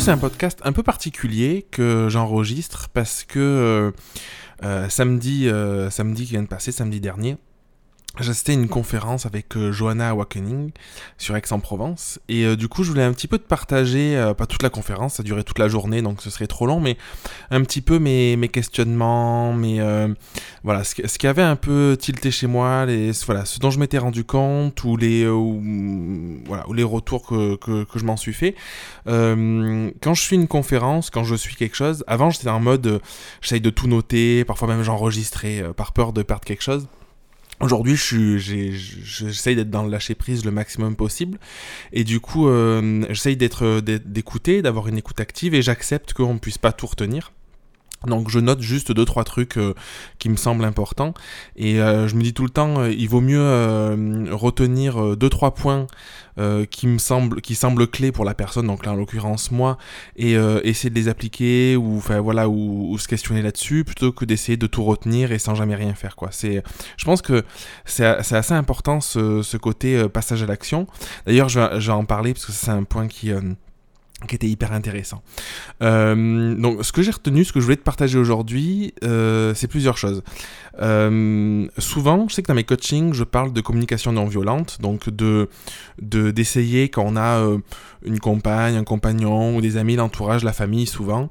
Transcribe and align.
C'est 0.00 0.12
un 0.12 0.18
podcast 0.18 0.60
un 0.64 0.72
peu 0.72 0.84
particulier 0.84 1.66
que 1.72 2.08
j'enregistre 2.08 2.88
parce 2.88 3.24
que 3.24 3.40
euh, 3.40 3.90
euh, 4.62 4.88
samedi, 4.88 5.48
euh, 5.48 5.90
samedi 5.90 6.24
qui 6.24 6.32
vient 6.32 6.42
de 6.42 6.48
passer, 6.48 6.70
samedi 6.70 7.00
dernier, 7.00 7.36
j'ai 8.20 8.52
une 8.52 8.68
conférence 8.68 9.26
avec 9.26 9.56
euh, 9.56 9.70
Johanna 9.70 10.10
Awakening 10.10 10.72
sur 11.18 11.36
Aix-en-Provence 11.36 12.18
et 12.28 12.44
euh, 12.44 12.56
du 12.56 12.66
coup 12.66 12.82
je 12.82 12.90
voulais 12.90 13.04
un 13.04 13.12
petit 13.12 13.28
peu 13.28 13.38
te 13.38 13.46
partager, 13.46 14.16
euh, 14.16 14.34
pas 14.34 14.46
toute 14.46 14.62
la 14.62 14.70
conférence, 14.70 15.14
ça 15.14 15.22
durait 15.22 15.44
toute 15.44 15.58
la 15.58 15.68
journée 15.68 16.02
donc 16.02 16.22
ce 16.22 16.30
serait 16.30 16.46
trop 16.46 16.66
long, 16.66 16.80
mais 16.80 16.96
un 17.50 17.62
petit 17.62 17.80
peu 17.80 17.98
mes, 17.98 18.36
questionnements, 18.52 19.52
mes, 19.52 19.80
voilà, 20.64 20.84
ce, 20.84 21.06
ce, 21.06 21.18
qui 21.18 21.26
avait 21.26 21.42
un 21.42 21.56
peu 21.56 21.96
tilté 21.98 22.30
chez 22.30 22.46
moi, 22.46 22.86
les, 22.86 23.12
voilà, 23.26 23.44
ce 23.44 23.60
dont 23.60 23.70
je 23.70 23.78
m'étais 23.78 23.98
rendu 23.98 24.24
compte 24.24 24.82
ou 24.84 24.96
les, 24.96 25.26
voilà, 26.46 26.68
ou 26.68 26.72
les 26.72 26.82
retours 26.82 27.26
que, 27.26 27.56
que 27.56 27.98
je 27.98 28.04
m'en 28.04 28.16
suis 28.16 28.34
fait. 28.34 28.54
quand 29.06 30.14
je 30.14 30.20
suis 30.20 30.36
une 30.36 30.48
conférence, 30.48 31.10
quand 31.10 31.24
je 31.24 31.34
suis 31.34 31.54
quelque 31.54 31.76
chose, 31.76 32.04
avant 32.06 32.30
j'étais 32.30 32.48
en 32.48 32.60
mode 32.60 33.00
j'essaye 33.42 33.60
de 33.60 33.70
tout 33.70 33.86
noter, 33.86 34.44
parfois 34.44 34.66
même 34.66 34.82
j'enregistrais 34.82 35.64
par 35.76 35.92
peur 35.92 36.12
de 36.12 36.22
perdre 36.22 36.44
quelque 36.44 36.62
chose. 36.62 36.88
Aujourd'hui, 37.60 37.96
j'essaye 37.96 39.56
d'être 39.56 39.70
dans 39.70 39.82
le 39.82 39.90
lâcher 39.90 40.14
prise 40.14 40.44
le 40.44 40.52
maximum 40.52 40.94
possible, 40.94 41.38
et 41.92 42.04
du 42.04 42.20
coup, 42.20 42.48
euh, 42.48 43.04
j'essaye 43.08 43.36
d'être, 43.36 43.80
d'écouter, 43.80 44.62
d'avoir 44.62 44.86
une 44.86 44.96
écoute 44.96 45.18
active, 45.18 45.54
et 45.54 45.62
j'accepte 45.62 46.12
qu'on 46.12 46.34
ne 46.34 46.38
puisse 46.38 46.58
pas 46.58 46.70
tout 46.70 46.86
retenir. 46.86 47.32
Donc 48.06 48.30
je 48.30 48.38
note 48.38 48.60
juste 48.60 48.92
deux 48.92 49.04
trois 49.04 49.24
trucs 49.24 49.56
euh, 49.56 49.74
qui 50.18 50.28
me 50.28 50.36
semblent 50.36 50.64
importants 50.64 51.14
et 51.56 51.80
euh, 51.80 52.06
je 52.06 52.14
me 52.14 52.22
dis 52.22 52.32
tout 52.32 52.44
le 52.44 52.50
temps 52.50 52.84
il 52.84 53.08
vaut 53.08 53.20
mieux 53.20 54.28
retenir 54.30 55.16
deux 55.16 55.28
trois 55.28 55.54
points 55.54 55.86
qui 56.70 56.86
me 56.86 56.98
semblent 56.98 57.40
qui 57.40 57.56
semblent 57.56 57.88
clés 57.88 58.12
pour 58.12 58.24
la 58.24 58.32
personne 58.34 58.68
donc 58.68 58.86
là 58.86 58.92
en 58.92 58.94
l'occurrence 58.94 59.50
moi 59.50 59.76
et 60.16 60.34
essayer 60.62 60.88
de 60.88 60.94
les 60.94 61.08
appliquer 61.08 61.76
ou 61.76 61.96
enfin 61.96 62.20
voilà 62.20 62.48
ou, 62.48 62.96
se 62.98 63.08
questionner 63.08 63.42
là-dessus 63.42 63.82
plutôt 63.84 64.12
que 64.12 64.24
d'essayer 64.24 64.56
de 64.56 64.68
tout 64.68 64.84
retenir 64.84 65.32
et 65.32 65.40
sans 65.40 65.56
jamais 65.56 65.74
rien 65.74 65.94
faire 65.94 66.14
quoi. 66.14 66.28
C'est 66.30 66.62
je 66.96 67.04
pense 67.04 67.22
que 67.22 67.44
c'est 67.84 68.04
assez 68.04 68.54
important 68.54 69.00
ce, 69.00 69.42
ce 69.42 69.56
côté 69.56 70.08
passage 70.08 70.42
à 70.44 70.46
l'action. 70.46 70.86
D'ailleurs 71.26 71.48
je, 71.48 71.60
je, 71.80 71.86
vais 71.88 71.96
en 71.96 72.04
parler 72.04 72.34
parce 72.34 72.46
que 72.46 72.52
c'est 72.52 72.70
un 72.70 72.84
point 72.84 73.08
qui 73.08 73.32
qui 74.26 74.34
était 74.34 74.48
hyper 74.48 74.72
intéressant. 74.72 75.22
Euh, 75.82 76.54
donc, 76.54 76.84
ce 76.84 76.92
que 76.92 77.02
j'ai 77.02 77.12
retenu, 77.12 77.44
ce 77.44 77.52
que 77.52 77.60
je 77.60 77.64
voulais 77.64 77.76
te 77.76 77.82
partager 77.82 78.18
aujourd'hui, 78.18 78.94
euh, 79.04 79.54
c'est 79.54 79.68
plusieurs 79.68 79.96
choses. 79.96 80.22
Euh, 80.80 81.66
souvent, 81.78 82.26
je 82.28 82.34
sais 82.34 82.42
que 82.42 82.48
dans 82.48 82.54
mes 82.54 82.64
coachings, 82.64 83.12
je 83.12 83.24
parle 83.24 83.52
de 83.52 83.60
communication 83.60 84.12
non 84.12 84.26
violente, 84.26 84.78
donc 84.80 85.08
de 85.08 85.48
d'essayer 86.00 86.88
quand 86.88 87.04
on 87.06 87.16
a 87.16 87.44
une 88.04 88.18
compagne, 88.20 88.76
un 88.76 88.84
compagnon 88.84 89.56
ou 89.56 89.60
des 89.60 89.76
amis, 89.76 89.96
l'entourage, 89.96 90.44
la 90.44 90.52
famille, 90.52 90.86
souvent, 90.86 91.30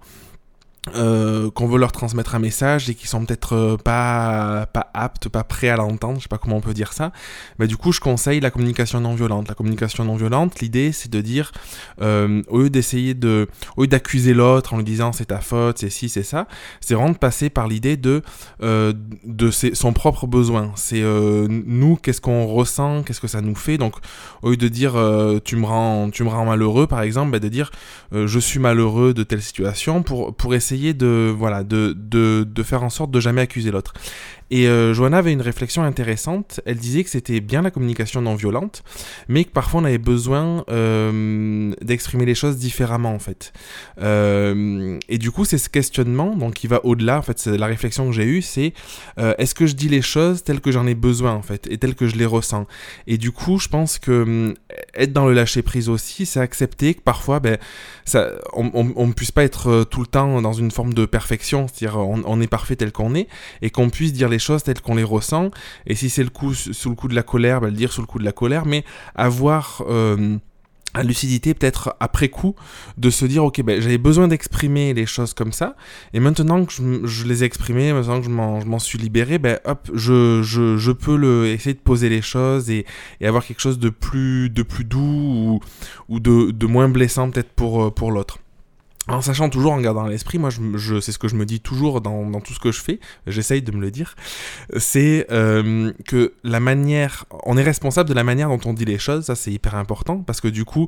euh, 0.95 1.51
qu'on 1.51 1.67
veut 1.67 1.79
leur 1.79 1.91
transmettre 1.91 2.35
un 2.35 2.39
message 2.39 2.89
et 2.89 2.95
qui 2.95 3.07
sont 3.07 3.25
peut-être 3.25 3.53
euh, 3.53 3.77
pas 3.77 4.67
pas 4.71 4.89
aptes, 4.93 5.29
pas 5.29 5.43
prêts 5.43 5.69
à 5.69 5.75
l'entendre, 5.75 6.17
je 6.17 6.23
sais 6.23 6.29
pas 6.29 6.37
comment 6.37 6.57
on 6.57 6.61
peut 6.61 6.73
dire 6.73 6.93
ça. 6.93 7.11
Mais 7.59 7.67
du 7.67 7.77
coup, 7.77 7.91
je 7.91 7.99
conseille 7.99 8.39
la 8.39 8.51
communication 8.51 8.99
non 8.99 9.13
violente. 9.13 9.47
La 9.47 9.55
communication 9.55 10.05
non 10.05 10.15
violente, 10.15 10.59
l'idée 10.59 10.91
c'est 10.91 11.11
de 11.11 11.21
dire 11.21 11.51
euh, 12.01 12.41
au 12.47 12.59
lieu 12.59 12.69
d'essayer 12.69 13.13
de 13.13 13.47
au 13.75 13.81
lieu 13.81 13.87
d'accuser 13.87 14.33
l'autre 14.33 14.73
en 14.73 14.77
lui 14.77 14.83
disant 14.83 15.11
c'est 15.11 15.25
ta 15.25 15.39
faute, 15.39 15.79
c'est 15.79 15.89
ci, 15.89 16.09
c'est 16.09 16.23
ça, 16.23 16.47
c'est 16.81 16.93
vraiment 16.93 17.11
de 17.11 17.17
passer 17.17 17.49
par 17.49 17.67
l'idée 17.67 17.97
de 17.97 18.21
de 18.59 19.51
son 19.51 19.93
propre 19.93 20.27
besoin. 20.27 20.71
C'est 20.75 21.01
nous 21.01 21.95
qu'est-ce 21.97 22.21
qu'on 22.21 22.45
ressent, 22.45 23.03
qu'est-ce 23.03 23.21
que 23.21 23.27
ça 23.27 23.41
nous 23.41 23.55
fait? 23.55 23.77
Donc 23.77 23.95
au 24.41 24.51
lieu 24.51 24.57
de 24.57 24.67
dire 24.67 24.93
tu 25.43 25.55
me 25.55 25.65
rends 25.65 26.09
tu 26.09 26.23
me 26.23 26.45
malheureux 26.45 26.87
par 26.87 27.01
exemple, 27.01 27.31
bah, 27.31 27.39
de 27.39 27.49
dire 27.49 27.71
je 28.11 28.39
suis 28.39 28.59
malheureux 28.59 29.13
de 29.13 29.23
telle 29.23 29.41
situation 29.41 30.03
pour 30.03 30.35
pour 30.35 30.55
essayer 30.55 30.76
de, 30.93 31.33
voilà, 31.37 31.63
de, 31.63 31.93
de, 31.93 32.63
faire 32.63 32.83
en 32.83 32.89
sorte 32.89 33.11
de 33.11 33.19
jamais 33.19 33.41
accuser 33.41 33.71
l'autre. 33.71 33.93
Et 34.49 34.67
euh, 34.67 34.93
Johanna 34.93 35.17
avait 35.17 35.33
une 35.33 35.41
réflexion 35.41 35.83
intéressante. 35.83 36.61
Elle 36.65 36.77
disait 36.77 37.03
que 37.03 37.09
c'était 37.09 37.39
bien 37.41 37.61
la 37.61 37.71
communication 37.71 38.21
non 38.21 38.35
violente, 38.35 38.83
mais 39.27 39.43
que 39.43 39.51
parfois 39.51 39.81
on 39.81 39.83
avait 39.85 39.97
besoin 39.97 40.63
euh, 40.69 41.73
d'exprimer 41.81 42.25
les 42.25 42.35
choses 42.35 42.57
différemment 42.57 43.13
en 43.13 43.19
fait. 43.19 43.51
Euh, 44.01 44.97
et 45.09 45.17
du 45.17 45.31
coup, 45.31 45.45
c'est 45.45 45.57
ce 45.57 45.69
questionnement, 45.69 46.35
donc 46.35 46.55
qui 46.55 46.67
va 46.67 46.85
au-delà. 46.85 47.17
En 47.17 47.21
fait, 47.21 47.39
c'est 47.39 47.57
la 47.57 47.67
réflexion 47.67 48.07
que 48.07 48.13
j'ai 48.13 48.25
eue, 48.25 48.41
c'est 48.41 48.73
euh, 49.19 49.33
est-ce 49.37 49.53
que 49.53 49.65
je 49.65 49.75
dis 49.75 49.89
les 49.89 50.01
choses 50.01 50.43
telles 50.43 50.61
que 50.61 50.71
j'en 50.71 50.87
ai 50.87 50.95
besoin 50.95 51.33
en 51.33 51.41
fait, 51.41 51.67
et 51.69 51.77
telles 51.77 51.95
que 51.95 52.07
je 52.07 52.15
les 52.15 52.25
ressens? 52.25 52.67
Et 53.05 53.17
du 53.17 53.31
coup, 53.31 53.59
je 53.59 53.67
pense 53.67 53.99
que 53.99 54.53
être 54.93 55.13
dans 55.13 55.25
le 55.25 55.33
lâcher 55.33 55.61
prise 55.61 55.89
aussi, 55.89 56.25
c'est 56.25 56.39
accepter 56.39 56.93
que 56.93 57.01
parfois, 57.01 57.39
ben, 57.39 57.57
on 58.53 59.05
ne 59.07 59.13
puisse 59.13 59.31
pas 59.31 59.43
être 59.43 59.83
tout 59.89 60.01
le 60.01 60.07
temps 60.07 60.41
dans 60.41 60.53
une 60.53 60.71
forme 60.71 60.93
de 60.93 61.05
perfection, 61.05 61.67
c'est-à-dire 61.67 61.99
on, 61.99 62.21
on, 62.25 62.41
est 62.41 62.47
parfait 62.47 62.75
tel 62.75 62.91
qu'on 62.91 63.15
est, 63.15 63.27
et 63.61 63.69
qu'on 63.69 63.89
puisse 63.89 64.13
dire 64.13 64.29
les 64.29 64.36
choses 64.39 64.63
telles 64.63 64.81
qu'on 64.81 64.95
les 64.95 65.03
ressent. 65.03 65.51
Et 65.85 65.95
si 65.95 66.09
c'est 66.09 66.23
le 66.23 66.29
coup 66.29 66.53
sous 66.53 66.89
le 66.89 66.95
coup 66.95 67.07
de 67.07 67.15
la 67.15 67.23
colère, 67.23 67.61
bah, 67.61 67.67
le 67.67 67.73
dire 67.73 67.91
sous 67.91 68.01
le 68.01 68.07
coup 68.07 68.19
de 68.19 68.25
la 68.25 68.31
colère, 68.31 68.65
mais 68.65 68.83
avoir 69.15 69.83
euh, 69.87 70.37
la 70.95 71.03
lucidité 71.03 71.53
peut-être 71.53 71.95
après 71.99 72.29
coup 72.29 72.55
de 72.97 73.09
se 73.09 73.25
dire 73.25 73.43
ok 73.43 73.61
ben 73.61 73.81
j'avais 73.81 73.97
besoin 73.97 74.27
d'exprimer 74.27 74.93
les 74.93 75.05
choses 75.05 75.33
comme 75.33 75.51
ça. 75.51 75.75
Et 76.13 76.19
maintenant 76.19 76.65
que 76.65 76.73
je, 77.03 77.25
les 77.25 77.43
ai 77.43 77.45
exprimées 77.45 77.93
maintenant 77.93 78.19
que 78.19 78.25
je 78.25 78.29
m'en 78.29 78.79
suis 78.79 78.97
libéré 78.97 79.37
ben 79.37 79.59
hop 79.65 79.89
je, 79.93 80.91
peux 80.91 81.47
essayer 81.47 81.73
de 81.73 81.79
poser 81.79 82.09
les 82.09 82.21
choses 82.21 82.69
et, 82.69 82.85
avoir 83.21 83.45
quelque 83.45 83.61
chose 83.61 83.79
de 83.79 83.89
plus 83.89 84.49
de 84.49 84.63
plus 84.63 84.83
doux 84.83 85.59
ou, 86.09 86.19
de, 86.19 86.65
moins 86.65 86.89
blessant 86.89 87.29
peut-être 87.29 87.51
pour, 87.51 87.83
euh, 87.83 87.91
pour 87.91 88.11
l'autre 88.11 88.39
en 89.07 89.21
sachant 89.21 89.49
toujours, 89.49 89.73
en 89.73 89.81
gardant 89.81 90.05
à 90.05 90.09
l'esprit, 90.09 90.37
moi 90.37 90.49
je, 90.49 90.59
je 90.75 90.99
c'est 90.99 91.11
ce 91.11 91.19
que 91.19 91.27
je 91.27 91.35
me 91.35 91.45
dis 91.45 91.59
toujours 91.59 92.01
dans, 92.01 92.29
dans 92.29 92.41
tout 92.41 92.53
ce 92.53 92.59
que 92.59 92.71
je 92.71 92.81
fais, 92.81 92.99
j'essaye 93.25 93.61
de 93.61 93.71
me 93.71 93.79
le 93.79 93.91
dire, 93.91 94.15
c'est 94.77 95.25
euh, 95.31 95.91
que 96.05 96.33
la 96.43 96.59
manière, 96.59 97.25
on 97.43 97.57
est 97.57 97.63
responsable 97.63 98.09
de 98.09 98.13
la 98.13 98.23
manière 98.23 98.49
dont 98.49 98.59
on 98.65 98.73
dit 98.73 98.85
les 98.85 98.99
choses, 98.99 99.25
ça 99.25 99.35
c'est 99.35 99.51
hyper 99.51 99.75
important, 99.75 100.17
parce 100.17 100.41
que 100.41 100.47
du 100.47 100.65
coup, 100.65 100.87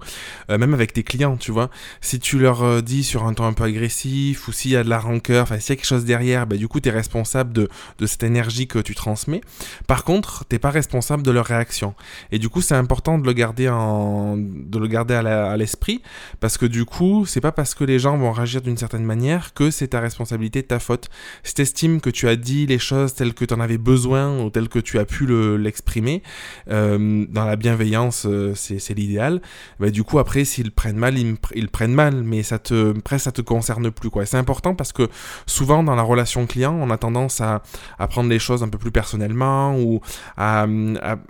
euh, 0.50 0.58
même 0.58 0.74
avec 0.74 0.94
tes 0.94 1.04
clients, 1.04 1.38
tu 1.38 1.52
vois, 1.52 1.70
si 2.02 2.20
tu 2.20 2.40
leur 2.40 2.64
euh, 2.64 2.82
dis 2.82 3.04
sur 3.04 3.26
un 3.26 3.34
ton 3.34 3.46
un 3.46 3.54
peu 3.54 3.64
agressif, 3.64 4.48
ou 4.48 4.52
s'il 4.52 4.72
y 4.72 4.76
a 4.76 4.84
de 4.84 4.90
la 4.90 5.00
rancœur, 5.00 5.44
enfin 5.44 5.60
s'il 5.60 5.70
y 5.70 5.74
a 5.74 5.76
quelque 5.78 5.86
chose 5.86 6.06
derrière, 6.06 6.48
bah, 6.48 6.58
du 6.58 6.68
coup 6.68 6.80
tu 6.80 6.90
es 6.90 6.92
responsable 6.92 7.54
de, 7.54 7.70
de 8.00 8.06
cette 8.06 8.24
énergie 8.24 8.68
que 8.68 8.80
tu 8.80 8.96
transmets. 8.96 9.42
Par 9.88 10.04
contre, 10.04 10.46
t'es 10.46 10.60
pas 10.60 10.72
responsable 10.72 11.24
de 11.24 11.32
leur 11.32 11.46
réaction. 11.46 11.94
Et 12.32 12.40
du 12.40 12.50
coup 12.50 12.62
c'est 12.62 12.76
important 12.76 13.18
de 13.18 13.26
le 13.26 13.34
garder 13.34 13.70
en, 13.70 14.36
de 14.38 14.78
le 14.80 14.88
garder 14.88 15.14
à 15.16 15.56
l'esprit, 15.58 16.02
parce 16.40 16.58
que 16.58 16.66
du 16.66 16.86
coup, 16.86 17.26
c'est 17.26 17.42
pas 17.42 17.52
parce 17.52 17.76
que 17.76 17.84
les 17.84 18.00
gens 18.00 18.09
vont 18.18 18.32
réagir 18.32 18.62
d'une 18.62 18.78
certaine 18.78 19.04
manière 19.04 19.54
que 19.54 19.72
c'est 19.72 19.90
ta 19.90 20.00
responsabilité, 20.00 20.64
ta 20.64 20.80
faute. 20.80 21.10
Si 21.44 21.54
tu 21.54 21.62
estimes 21.62 22.02
que 22.02 22.10
tu 22.10 22.28
as 22.28 22.36
dit 22.36 22.66
les 22.66 22.80
choses 22.80 23.14
telles 23.14 23.34
que 23.34 23.46
tu 23.46 23.54
en 23.54 23.60
avais 23.60 23.78
besoin 23.78 24.40
ou 24.40 24.50
telles 24.50 24.70
que 24.70 24.80
tu 24.80 25.00
as 25.00 25.06
pu 25.06 25.28
l'exprimer, 25.58 26.24
euh, 26.70 27.26
dans 27.30 27.46
la 27.46 27.56
bienveillance, 27.56 28.26
euh, 28.26 28.54
c'est 28.56 28.94
l'idéal, 28.94 29.42
bah, 29.80 29.90
du 29.90 30.04
coup 30.04 30.20
après 30.20 30.46
s'ils 30.46 30.72
prennent 30.72 30.98
mal, 30.98 31.18
ils, 31.18 31.70
prennent 31.70 31.94
mal, 31.94 32.24
mais 32.24 32.44
ça 32.44 32.60
te, 32.60 32.98
presque 33.00 33.26
ça 33.26 33.32
te 33.32 33.42
concerne 33.42 33.92
plus. 33.92 34.10
quoi. 34.10 34.26
C'est 34.26 34.38
important 34.38 34.76
parce 34.76 34.94
que 34.94 35.10
souvent 35.46 35.84
dans 35.84 35.96
la 35.96 36.04
relation 36.04 36.46
client, 36.48 36.78
on 36.80 36.90
a 36.90 36.98
tendance 36.98 37.42
à, 37.42 37.62
à 37.98 38.08
prendre 38.08 38.30
les 38.30 38.40
choses 38.40 38.64
un 38.64 38.70
peu 38.70 38.78
plus 38.78 38.92
personnellement 38.92 39.78
ou 39.78 40.02
à, 40.38 40.66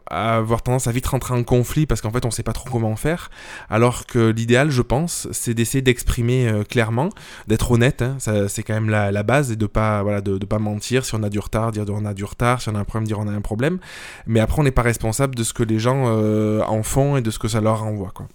à, 0.10 0.38
avoir 0.38 0.62
tendance 0.62 0.88
à 0.88 0.92
vite 0.92 1.08
rentrer 1.08 1.34
en 1.34 1.44
conflit 1.44 1.86
parce 1.86 2.02
qu'en 2.02 2.12
fait 2.12 2.26
on 2.26 2.32
sait 2.32 2.44
pas 2.44 2.54
trop 2.54 2.70
comment 2.70 2.96
faire, 2.96 3.30
alors 3.70 4.06
que 4.06 4.30
l'idéal 4.30 4.70
je 4.72 4.82
pense 4.82 5.28
c'est 5.32 5.54
d'essayer 5.54 5.82
d'exprimer 5.82 6.48
euh, 6.48 6.64
clairement, 6.70 7.10
d'être 7.48 7.72
honnête, 7.72 8.02
hein, 8.02 8.18
c'est 8.48 8.64
quand 8.64 8.74
même 8.74 8.90
la, 8.90 9.24
base, 9.24 9.52
et 9.52 9.56
de 9.56 9.66
pas, 9.66 10.04
voilà, 10.04 10.22
de, 10.22 10.38
pas 10.46 10.60
mentir. 10.60 11.06
Si 11.06 11.16
on 11.16 11.24
a 11.24 11.30
du 11.30 11.40
retard, 11.40 11.72
dire 11.72 11.86
on 11.90 12.06
a 12.06 12.14
du 12.14 12.24
retard. 12.24 12.62
Si 12.62 12.70
on 12.70 12.76
a 12.76 12.80
un 12.80 12.84
problème, 12.84 13.08
dire 13.08 13.20
on 13.20 13.28
a 13.28 13.32
un 13.32 13.42
problème. 13.42 13.80
Mais 14.28 14.40
après, 14.40 14.60
on 14.60 14.64
n'est 14.64 14.72
pas 14.72 14.82
responsable 14.82 15.36
de 15.36 15.44
ce 15.44 15.54
que 15.54 15.64
les 15.64 15.80
gens 15.80 16.06
euh, 16.08 16.62
en 16.64 16.84
font 16.84 17.18
et 17.18 17.22
de 17.22 17.32
ce 17.32 17.40
que 17.40 17.48
ça 17.48 17.62
leur 17.62 17.82
renvoie, 17.82 18.12
quoi. 18.14 18.28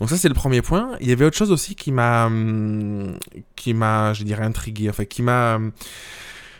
Donc 0.00 0.10
ça 0.10 0.18
c'est 0.18 0.28
le 0.28 0.34
premier 0.34 0.60
point. 0.60 0.96
Il 1.00 1.08
y 1.08 1.12
avait 1.12 1.24
autre 1.24 1.36
chose 1.36 1.50
aussi 1.50 1.74
qui 1.74 1.92
m'a, 1.92 2.26
hum, 2.26 3.18
qui 3.54 3.72
m'a, 3.74 4.12
je 4.12 4.22
dirais 4.24 4.44
intrigué, 4.44 4.90
enfin 4.90 5.04
qui 5.04 5.22
m'a, 5.22 5.58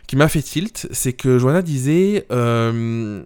qui 0.06 0.16
m'a 0.16 0.28
fait 0.28 0.42
tilt, 0.42 0.88
c'est 0.90 1.12
que 1.12 1.38
Joanna 1.38 1.62
disait, 1.62 2.26
euh, 2.30 3.22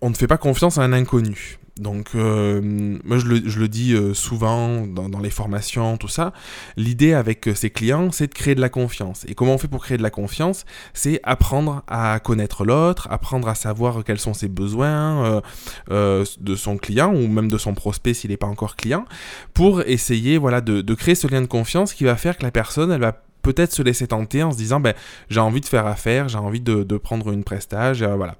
on 0.00 0.10
ne 0.10 0.14
fait 0.14 0.26
pas 0.26 0.38
confiance 0.38 0.78
à 0.78 0.82
un 0.82 0.92
inconnu. 0.92 1.58
Donc, 1.78 2.14
euh, 2.14 2.62
moi, 3.04 3.18
je 3.18 3.26
le, 3.26 3.68
dis 3.68 3.92
euh, 3.92 4.14
souvent 4.14 4.86
dans, 4.86 5.20
les 5.20 5.28
formations, 5.28 5.98
tout 5.98 6.08
ça. 6.08 6.32
L'idée 6.78 7.12
avec 7.12 7.46
euh, 7.48 7.54
ses 7.54 7.68
clients, 7.68 8.10
c'est 8.12 8.28
de 8.28 8.34
créer 8.34 8.54
de 8.54 8.62
la 8.62 8.70
confiance. 8.70 9.26
Et 9.28 9.34
comment 9.34 9.54
on 9.54 9.58
fait 9.58 9.68
pour 9.68 9.84
créer 9.84 9.98
de 9.98 10.02
la 10.02 10.10
confiance? 10.10 10.64
C'est 10.94 11.20
apprendre 11.22 11.82
à 11.86 12.18
connaître 12.20 12.64
l'autre, 12.64 13.08
apprendre 13.10 13.46
à 13.48 13.54
savoir 13.54 14.04
quels 14.04 14.18
sont 14.18 14.32
ses 14.32 14.48
besoins 14.48 15.42
euh, 15.90 16.24
de 16.40 16.54
son 16.54 16.78
client 16.78 17.12
ou 17.14 17.28
même 17.28 17.50
de 17.50 17.58
son 17.58 17.74
prospect 17.74 18.14
s'il 18.14 18.30
n'est 18.30 18.38
pas 18.38 18.46
encore 18.46 18.76
client, 18.76 19.04
pour 19.52 19.82
essayer, 19.82 20.38
voilà, 20.38 20.62
de, 20.62 20.94
créer 20.94 21.14
ce 21.14 21.26
lien 21.26 21.42
de 21.42 21.46
confiance 21.46 21.92
qui 21.92 22.04
va 22.04 22.16
faire 22.16 22.38
que 22.38 22.42
la 22.42 22.50
personne, 22.50 22.90
elle 22.90 23.02
va 23.02 23.20
peut-être 23.42 23.72
se 23.72 23.82
laisser 23.82 24.06
tenter 24.06 24.42
en 24.42 24.50
se 24.50 24.56
disant, 24.56 24.80
ben, 24.80 24.94
j'ai 25.28 25.40
envie 25.40 25.60
de 25.60 25.66
faire 25.66 25.86
affaire, 25.86 26.28
j'ai 26.28 26.38
envie 26.38 26.62
de, 26.62 26.84
de 26.84 26.96
prendre 26.96 27.30
une 27.32 27.44
prestage, 27.44 28.02
voilà. 28.02 28.36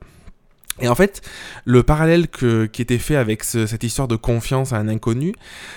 Et 0.81 0.89
en 0.89 0.95
fait, 0.95 1.23
le 1.65 1.83
parallèle 1.83 2.29
qui 2.29 2.83
était 2.83 2.99
fait 2.99 3.17
avec 3.17 3.45
cette 3.45 3.83
histoire 3.83 4.09
de 4.09 4.17
confiance 4.17 4.73
à 4.73 4.77
un 4.77 4.89
inconnu, 4.89 5.35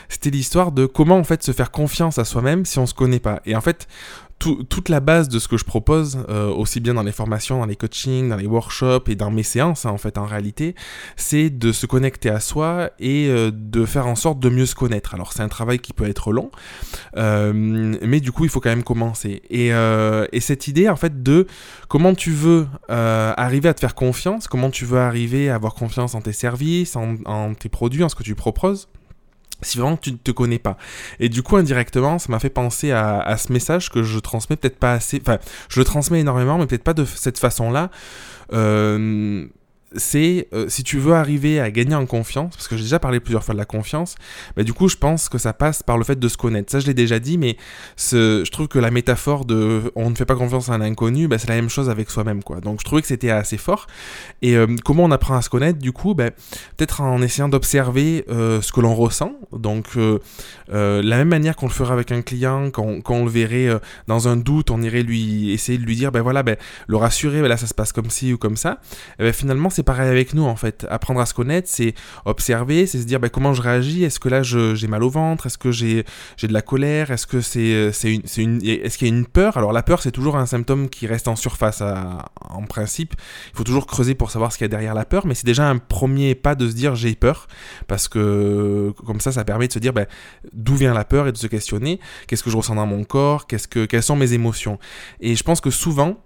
c'était 0.09 0.29
l'histoire 0.29 0.71
de 0.71 0.85
comment 0.85 1.17
en 1.17 1.23
fait 1.23 1.41
se 1.41 1.51
faire 1.51 1.71
confiance 1.71 2.17
à 2.17 2.25
soi-même 2.25 2.65
si 2.65 2.79
on 2.79 2.85
se 2.85 2.93
connaît 2.93 3.19
pas. 3.19 3.41
Et 3.45 3.55
en 3.55 3.61
fait, 3.61 3.87
toute 4.39 4.87
la 4.87 5.01
base 5.01 5.27
de 5.27 5.37
ce 5.37 5.49
que 5.49 5.57
je 5.57 5.65
propose, 5.65 6.25
euh, 6.29 6.47
aussi 6.47 6.79
bien 6.79 6.93
dans 6.93 7.03
les 7.03 7.11
formations, 7.11 7.59
dans 7.59 7.65
les 7.65 7.75
coachings, 7.75 8.29
dans 8.29 8.37
les 8.37 8.45
workshops 8.45 9.09
et 9.09 9.15
dans 9.15 9.31
mes 9.31 9.43
séances, 9.43 9.85
hein, 9.85 9.89
en 9.89 9.97
fait, 9.97 10.17
en 10.17 10.25
réalité, 10.25 10.75
c'est 11.17 11.49
de 11.49 11.73
se 11.73 11.85
connecter 11.85 12.29
à 12.29 12.39
soi 12.39 12.91
et 12.99 13.27
euh, 13.27 13.51
de 13.53 13.85
faire 13.85 14.07
en 14.07 14.15
sorte 14.15 14.39
de 14.39 14.49
mieux 14.49 14.65
se 14.65 14.75
connaître. 14.75 15.13
Alors, 15.13 15.33
c'est 15.33 15.43
un 15.43 15.49
travail 15.49 15.79
qui 15.79 15.91
peut 15.91 16.07
être 16.07 16.31
long, 16.31 16.51
euh, 17.17 17.51
mais 17.53 18.21
du 18.21 18.31
coup, 18.31 18.45
il 18.45 18.49
faut 18.49 18.61
quand 18.61 18.69
même 18.69 18.83
commencer. 18.83 19.41
Et, 19.49 19.69
et, 19.69 20.39
cette 20.39 20.67
idée, 20.67 20.87
en 20.87 20.95
fait, 20.95 21.21
de 21.21 21.45
comment 21.89 22.15
tu 22.15 22.31
veux 22.31 22.67
arriver 22.87 23.67
à 23.67 23.73
te 23.73 23.81
faire 23.81 23.95
confiance, 23.95 24.47
comment 24.47 24.69
tu 24.69 24.85
veux 24.85 24.99
arriver 24.99 25.49
à 25.49 25.55
avoir 25.55 25.73
confiance 25.73 26.15
en 26.15 26.21
tes 26.21 26.33
services, 26.33 26.95
en 26.95 27.53
tes 27.53 27.69
produits, 27.69 28.03
en 28.03 28.09
ce 28.09 28.15
que 28.15 28.23
tu 28.23 28.35
proposes 28.35 28.87
si 29.61 29.77
vraiment 29.77 29.97
tu 29.97 30.11
ne 30.11 30.17
te 30.17 30.31
connais 30.31 30.59
pas. 30.59 30.77
Et 31.19 31.29
du 31.29 31.43
coup, 31.43 31.57
indirectement, 31.57 32.19
ça 32.19 32.31
m'a 32.31 32.39
fait 32.39 32.49
penser 32.49 32.91
à, 32.91 33.35
ce 33.37 33.51
message 33.51 33.89
que 33.89 34.03
je 34.03 34.19
transmets 34.19 34.55
peut-être 34.55 34.77
pas 34.77 34.93
assez, 34.93 35.21
enfin, 35.21 35.39
je 35.69 35.79
le 35.79 35.85
transmets 35.85 36.19
énormément, 36.19 36.57
mais 36.57 36.65
peut-être 36.65 36.83
pas 36.83 36.93
de 36.93 37.05
cette 37.05 37.37
façon-là. 37.37 37.89
Euh, 38.53 39.45
c'est 39.95 40.47
euh, 40.53 40.69
si 40.69 40.83
tu 40.83 40.99
veux 40.99 41.13
arriver 41.13 41.59
à 41.59 41.71
gagner 41.71 41.95
en 41.95 42.05
confiance, 42.05 42.55
parce 42.55 42.67
que 42.67 42.77
j'ai 42.77 42.83
déjà 42.83 42.99
parlé 42.99 43.19
plusieurs 43.19 43.43
fois 43.43 43.53
de 43.53 43.59
la 43.59 43.65
confiance, 43.65 44.15
bah, 44.55 44.63
du 44.63 44.73
coup 44.73 44.87
je 44.87 44.95
pense 44.95 45.29
que 45.29 45.37
ça 45.37 45.53
passe 45.53 45.83
par 45.83 45.97
le 45.97 46.03
fait 46.03 46.17
de 46.17 46.27
se 46.27 46.37
connaître. 46.37 46.71
Ça 46.71 46.79
je 46.79 46.87
l'ai 46.87 46.93
déjà 46.93 47.19
dit, 47.19 47.37
mais 47.37 47.57
je 47.97 48.49
trouve 48.51 48.67
que 48.67 48.79
la 48.79 48.91
métaphore 48.91 49.45
de 49.45 49.91
on 49.95 50.09
ne 50.09 50.15
fait 50.15 50.25
pas 50.25 50.35
confiance 50.35 50.69
à 50.69 50.73
un 50.73 50.81
inconnu, 50.81 51.27
bah, 51.27 51.37
c'est 51.37 51.49
la 51.49 51.55
même 51.55 51.69
chose 51.69 51.89
avec 51.89 52.09
soi-même. 52.09 52.43
quoi. 52.43 52.61
Donc 52.61 52.79
je 52.79 52.85
trouvais 52.85 53.01
que 53.01 53.07
c'était 53.07 53.31
assez 53.31 53.57
fort. 53.57 53.87
Et 54.41 54.55
euh, 54.55 54.67
comment 54.83 55.03
on 55.03 55.11
apprend 55.11 55.35
à 55.35 55.41
se 55.41 55.49
connaître 55.49 55.79
Du 55.79 55.91
coup, 55.91 56.13
bah, 56.13 56.29
peut-être 56.77 57.01
en 57.01 57.21
essayant 57.21 57.49
d'observer 57.49 58.25
euh, 58.29 58.61
ce 58.61 58.71
que 58.71 58.81
l'on 58.81 58.95
ressent. 58.95 59.33
Donc 59.51 59.95
la 60.67 61.01
même 61.01 61.29
manière 61.29 61.55
qu'on 61.55 61.67
le 61.67 61.71
ferait 61.71 61.93
avec 61.93 62.11
un 62.11 62.21
client, 62.21 62.69
quand, 62.69 63.01
on 63.09 63.25
le 63.25 63.31
verrait 63.31 63.69
dans 64.07 64.27
un 64.27 64.37
doute, 64.37 64.69
on 64.69 64.81
irait 64.81 65.01
lui 65.01 65.51
essayer 65.51 65.77
de 65.77 65.83
lui 65.83 65.95
dire, 65.95 66.11
ben 66.11 66.21
voilà, 66.21 66.43
le 66.87 66.97
rassurer, 66.97 67.41
là 67.47 67.57
ça 67.57 67.67
se 67.67 67.73
passe 67.73 67.91
comme 67.91 68.09
ci 68.09 68.33
ou 68.33 68.37
comme 68.37 68.55
ça. 68.55 68.79
Et 69.19 69.33
finalement 69.33 69.69
c'est 69.69 69.78
pareil 69.83 70.09
avec 70.09 70.33
nous 70.33 70.43
en 70.43 70.55
fait. 70.55 70.85
Apprendre 70.89 71.19
à 71.19 71.25
se 71.25 71.33
connaître, 71.33 71.67
c'est 71.69 71.93
observer, 72.25 72.87
c'est 72.87 72.99
se 72.99 73.05
dire 73.05 73.19
bah, 73.19 73.29
comment 73.29 73.53
je 73.53 73.61
réagis? 73.61 74.03
Est-ce 74.03 74.19
que 74.19 74.29
là 74.29 74.43
j'ai 74.43 74.87
mal 74.87 75.03
au 75.03 75.09
ventre? 75.09 75.47
Est-ce 75.47 75.57
que 75.57 75.71
j'ai 75.71 76.03
de 76.41 76.53
la 76.53 76.61
colère? 76.61 77.11
Est-ce 77.11 77.27
que 77.27 77.41
c'est 77.41 77.91
c'est 77.91 78.13
une, 78.37 78.59
qu'il 78.59 79.07
y 79.07 79.11
a 79.11 79.15
une 79.15 79.25
peur? 79.25 79.57
Alors 79.57 79.73
la 79.73 79.83
peur 79.83 80.01
c'est 80.01 80.11
toujours 80.11 80.37
un 80.37 80.45
symptôme 80.45 80.89
qui 80.89 81.07
reste 81.07 81.27
en 81.27 81.35
surface 81.35 81.81
en 81.81 82.63
principe. 82.63 83.13
Il 83.53 83.57
faut 83.57 83.63
toujours 83.63 83.87
creuser 83.87 84.15
pour 84.15 84.31
savoir 84.31 84.51
ce 84.51 84.57
qu'il 84.57 84.65
y 84.65 84.69
a 84.69 84.69
derrière 84.69 84.93
la 84.93 85.05
peur, 85.05 85.25
mais 85.25 85.35
c'est 85.35 85.45
déjà 85.45 85.69
un 85.69 85.77
premier 85.77 86.35
pas 86.35 86.55
de 86.55 86.67
se 86.69 86.73
dire 86.73 86.95
j'ai 86.95 87.15
peur 87.15 87.47
parce 87.87 88.07
que 88.07 88.93
comme 89.05 89.21
ça 89.21 89.31
ça 89.31 89.43
permet 89.43 89.67
de 89.67 89.73
se 89.73 89.79
dire 89.79 89.93
bah, 89.93 90.05
d'où 90.53 90.75
vient 90.75 90.93
la 90.93 91.05
peur 91.05 91.27
et 91.27 91.31
de 91.31 91.37
se 91.37 91.47
questionner 91.47 91.99
qu'est-ce 92.27 92.43
que 92.43 92.49
je 92.49 92.57
ressens 92.57 92.75
dans 92.75 92.85
mon 92.85 93.03
corps, 93.03 93.47
qu'est-ce 93.47 93.67
que 93.67 93.85
quelles 93.85 94.03
sont 94.03 94.15
mes 94.15 94.33
émotions? 94.33 94.79
Et 95.19 95.35
je 95.35 95.43
pense 95.43 95.61
que 95.61 95.69
souvent 95.69 96.17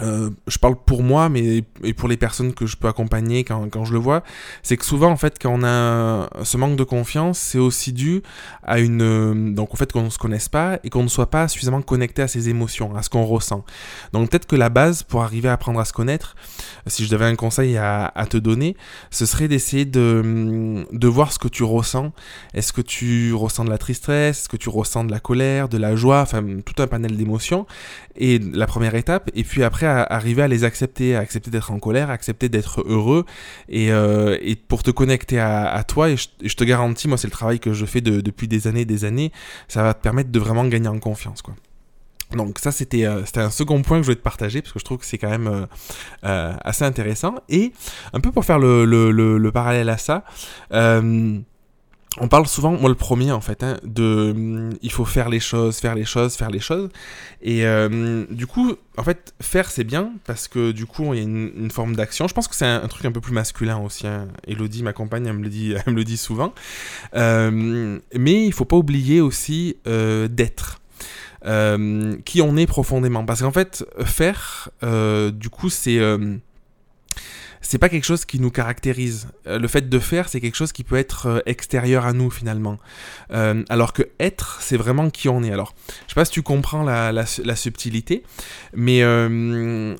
euh, 0.00 0.30
je 0.46 0.56
parle 0.58 0.76
pour 0.76 1.02
moi, 1.02 1.28
mais 1.28 1.64
et 1.82 1.94
pour 1.94 2.08
les 2.08 2.16
personnes 2.16 2.54
que 2.54 2.64
je 2.64 2.76
peux 2.76 2.86
accompagner 2.86 3.42
quand, 3.42 3.68
quand 3.70 3.84
je 3.84 3.92
le 3.92 3.98
vois, 3.98 4.22
c'est 4.62 4.76
que 4.76 4.84
souvent 4.84 5.10
en 5.10 5.16
fait 5.16 5.36
quand 5.40 5.50
on 5.52 5.64
a 5.64 6.30
ce 6.44 6.56
manque 6.56 6.76
de 6.76 6.84
confiance, 6.84 7.38
c'est 7.38 7.58
aussi 7.58 7.92
dû 7.92 8.22
à 8.62 8.78
une 8.78 9.02
euh, 9.02 9.52
donc 9.52 9.74
au 9.74 9.76
fait 9.76 9.90
qu'on 9.90 10.04
ne 10.04 10.10
se 10.10 10.18
connaisse 10.18 10.48
pas 10.48 10.78
et 10.84 10.90
qu'on 10.90 11.02
ne 11.02 11.08
soit 11.08 11.28
pas 11.28 11.48
suffisamment 11.48 11.82
connecté 11.82 12.22
à 12.22 12.28
ses 12.28 12.48
émotions, 12.48 12.94
à 12.94 13.02
ce 13.02 13.10
qu'on 13.10 13.24
ressent. 13.24 13.64
Donc 14.12 14.30
peut-être 14.30 14.46
que 14.46 14.54
la 14.56 14.68
base 14.68 15.02
pour 15.02 15.22
arriver 15.22 15.48
à 15.48 15.54
apprendre 15.54 15.80
à 15.80 15.84
se 15.84 15.92
connaître, 15.92 16.36
si 16.86 17.04
je 17.04 17.10
devais 17.10 17.26
un 17.26 17.36
conseil 17.36 17.76
à, 17.76 18.12
à 18.14 18.26
te 18.26 18.36
donner, 18.36 18.76
ce 19.10 19.26
serait 19.26 19.48
d'essayer 19.48 19.86
de, 19.86 20.86
de 20.92 21.08
voir 21.08 21.32
ce 21.32 21.40
que 21.40 21.48
tu 21.48 21.64
ressens. 21.64 22.12
Est-ce 22.54 22.72
que 22.72 22.80
tu 22.80 23.34
ressens 23.34 23.64
de 23.64 23.70
la 23.70 23.78
tristesse, 23.78 24.40
est-ce 24.40 24.48
que 24.48 24.56
tu 24.56 24.68
ressens 24.68 25.04
de 25.04 25.10
la 25.10 25.20
colère, 25.20 25.68
de 25.68 25.78
la 25.78 25.96
joie, 25.96 26.20
enfin 26.20 26.44
tout 26.64 26.80
un 26.80 26.86
panel 26.86 27.16
d'émotions. 27.16 27.66
Et 28.16 28.38
la 28.38 28.66
première 28.66 28.94
étape, 28.94 29.30
et 29.34 29.44
puis 29.44 29.64
après 29.64 29.79
à 29.86 30.02
arriver 30.02 30.42
à 30.42 30.48
les 30.48 30.64
accepter, 30.64 31.16
à 31.16 31.20
accepter 31.20 31.50
d'être 31.50 31.70
en 31.70 31.78
colère, 31.78 32.10
à 32.10 32.12
accepter 32.12 32.48
d'être 32.48 32.82
heureux, 32.86 33.24
et, 33.68 33.92
euh, 33.92 34.38
et, 34.40 34.56
pour 34.56 34.82
te 34.82 34.90
connecter 34.90 35.38
à, 35.38 35.82
toi, 35.86 36.10
et 36.10 36.16
je, 36.16 36.54
te 36.54 36.64
garantis, 36.64 37.08
moi 37.08 37.18
c'est 37.18 37.28
le 37.28 37.32
travail 37.32 37.60
que 37.60 37.72
je 37.72 37.86
fais 37.86 38.00
depuis 38.00 38.48
des 38.48 38.66
années 38.66 38.82
et 38.82 38.86
des 38.86 39.04
années, 39.04 39.32
ça 39.68 39.82
va 39.82 39.94
te 39.94 40.02
permettre 40.02 40.30
de 40.30 40.38
vraiment 40.38 40.64
gagner 40.66 40.88
en 40.88 40.98
confiance, 40.98 41.42
quoi. 41.42 41.54
Donc 42.32 42.60
ça 42.60 42.70
c'était 42.70 43.06
euh, 43.06 43.24
un 43.34 43.50
second 43.50 43.82
point 43.82 43.96
que 43.96 44.02
je 44.02 44.06
voulais 44.06 44.16
te 44.16 44.22
partager 44.22 44.62
parce 44.62 44.72
que 44.72 44.78
je 44.78 44.84
trouve 44.84 44.98
que 44.98 45.04
c'est 45.04 45.18
quand 45.18 45.30
même 45.30 45.48
euh, 45.48 45.66
euh 46.22 46.52
assez 46.60 46.84
intéressant 46.84 47.34
et 47.48 47.72
un 48.12 48.20
peu 48.20 48.30
pour 48.30 48.44
faire 48.44 48.60
le, 48.60 48.84
le, 48.84 49.10
le, 49.10 49.36
le 49.36 49.50
parallèle 49.50 49.88
à 49.88 49.98
ça 49.98 50.22
on 52.20 52.28
parle 52.28 52.46
souvent, 52.46 52.72
moi 52.72 52.90
le 52.90 52.94
premier 52.94 53.32
en 53.32 53.40
fait, 53.40 53.62
hein, 53.62 53.78
de 53.82 54.32
hum, 54.36 54.70
il 54.82 54.92
faut 54.92 55.06
faire 55.06 55.28
les 55.30 55.40
choses, 55.40 55.78
faire 55.78 55.94
les 55.94 56.04
choses, 56.04 56.36
faire 56.36 56.50
les 56.50 56.60
choses. 56.60 56.90
Et 57.40 57.64
euh, 57.64 58.26
du 58.30 58.46
coup, 58.46 58.76
en 58.98 59.02
fait, 59.02 59.34
faire 59.40 59.70
c'est 59.70 59.84
bien 59.84 60.12
parce 60.26 60.46
que 60.46 60.70
du 60.70 60.84
coup, 60.84 61.14
il 61.14 61.18
y 61.18 61.20
a 61.20 61.24
une, 61.24 61.70
forme 61.70 61.96
d'action. 61.96 62.28
Je 62.28 62.34
pense 62.34 62.46
que 62.46 62.54
c'est 62.54 62.66
un, 62.66 62.86
truc 62.88 63.06
un 63.06 63.12
peu 63.12 63.22
plus 63.22 63.32
masculin 63.32 63.78
aussi. 63.78 64.06
Hein. 64.06 64.28
Elodie, 64.46 64.82
ma 64.82 64.92
compagne, 64.92 65.26
elle 65.26 65.38
me 65.38 65.42
le 65.42 65.48
dit, 65.48 65.72
elle 65.86 65.94
me 65.94 65.98
le 65.98 66.04
dit 66.04 66.18
souvent. 66.18 66.52
Euh, 67.14 67.98
mais 68.14 68.46
il 68.46 68.52
faut 68.52 68.66
pas 68.66 68.76
oublier 68.76 69.22
aussi 69.22 69.76
euh, 69.86 70.28
d'être. 70.28 70.80
qui 72.24 72.42
on 72.42 72.56
est 72.56 72.66
profondément. 72.66 73.24
Parce 73.24 73.40
qu'en 73.40 73.52
fait, 73.52 73.84
faire, 74.04 74.68
du 74.82 75.48
coup, 75.48 75.70
c'est 75.70 75.98
c'est 77.60 77.78
pas 77.78 77.88
quelque 77.88 78.04
chose 78.04 78.24
qui 78.24 78.40
nous 78.40 78.50
caractérise. 78.50 79.28
Euh, 79.46 79.58
le 79.58 79.68
fait 79.68 79.88
de 79.88 79.98
faire, 79.98 80.28
c'est 80.28 80.40
quelque 80.40 80.56
chose 80.56 80.72
qui 80.72 80.84
peut 80.84 80.96
être 80.96 81.26
euh, 81.26 81.40
extérieur 81.46 82.06
à 82.06 82.12
nous 82.12 82.30
finalement. 82.30 82.78
Euh, 83.32 83.62
alors 83.68 83.92
que 83.92 84.02
être, 84.18 84.58
c'est 84.60 84.76
vraiment 84.76 85.10
qui 85.10 85.28
on 85.28 85.42
est. 85.42 85.52
Alors, 85.52 85.74
je 86.06 86.12
sais 86.12 86.14
pas 86.14 86.24
si 86.24 86.32
tu 86.32 86.42
comprends 86.42 86.82
la, 86.82 87.26
subtilité, 87.56 88.22
mais 88.74 89.00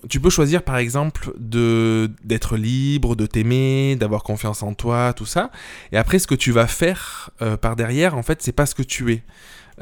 tu 0.09 0.21
peux 0.21 0.31
choisir 0.31 0.63
par 0.63 0.79
exemple 0.79 1.33
de 1.39 2.11
d'être 2.25 2.57
libre, 2.57 3.17
de 3.17 3.27
t'aimer, 3.27 3.97
d'avoir 3.97 4.23
confiance 4.23 4.63
en 4.63 4.73
toi, 4.73 5.13
tout 5.13 5.27
ça. 5.27 5.51
Et 5.93 5.97
après, 5.97 6.19
ce 6.19 6.27
que 6.27 6.35
tu 6.35 6.53
vas 6.53 6.67
faire 6.67 7.31
par 7.61 7.77
derrière, 7.77 8.17
en 8.17 8.23
fait, 8.23 8.41
c'est 8.43 8.53
pas 8.53 8.67
ce 8.67 8.75
que 8.75 8.83
tu 8.83 9.13
es. 9.13 9.23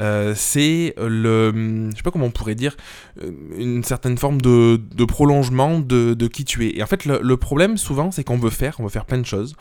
Euh, 0.01 0.35
c'est 0.37 0.95
le, 0.99 1.91
je 1.91 1.97
sais 1.97 2.03
pas 2.03 2.11
comment 2.11 2.27
on 2.27 2.31
pourrait 2.31 2.55
dire, 2.55 2.77
euh, 3.23 3.33
une 3.57 3.83
certaine 3.83 4.17
forme 4.17 4.41
de, 4.41 4.79
prolongement 5.05 5.81
de, 5.81 6.15
de, 6.15 6.29
qui 6.29 6.45
tu 6.45 6.67
es. 6.67 6.77
Et 6.77 6.83
en 6.83 6.87
fait, 6.87 7.05
le, 7.05 7.37
problème 7.37 7.77
souvent, 7.77 8.11
c'est 8.11 8.25
qu'on 8.25 8.39
veut 8.39 8.51
faire, 8.51 8.77
on 8.79 8.85
veut 8.85 8.89
faire 8.89 9.07
plein 9.07 9.19
de 9.19 9.27
choses, 9.27 9.55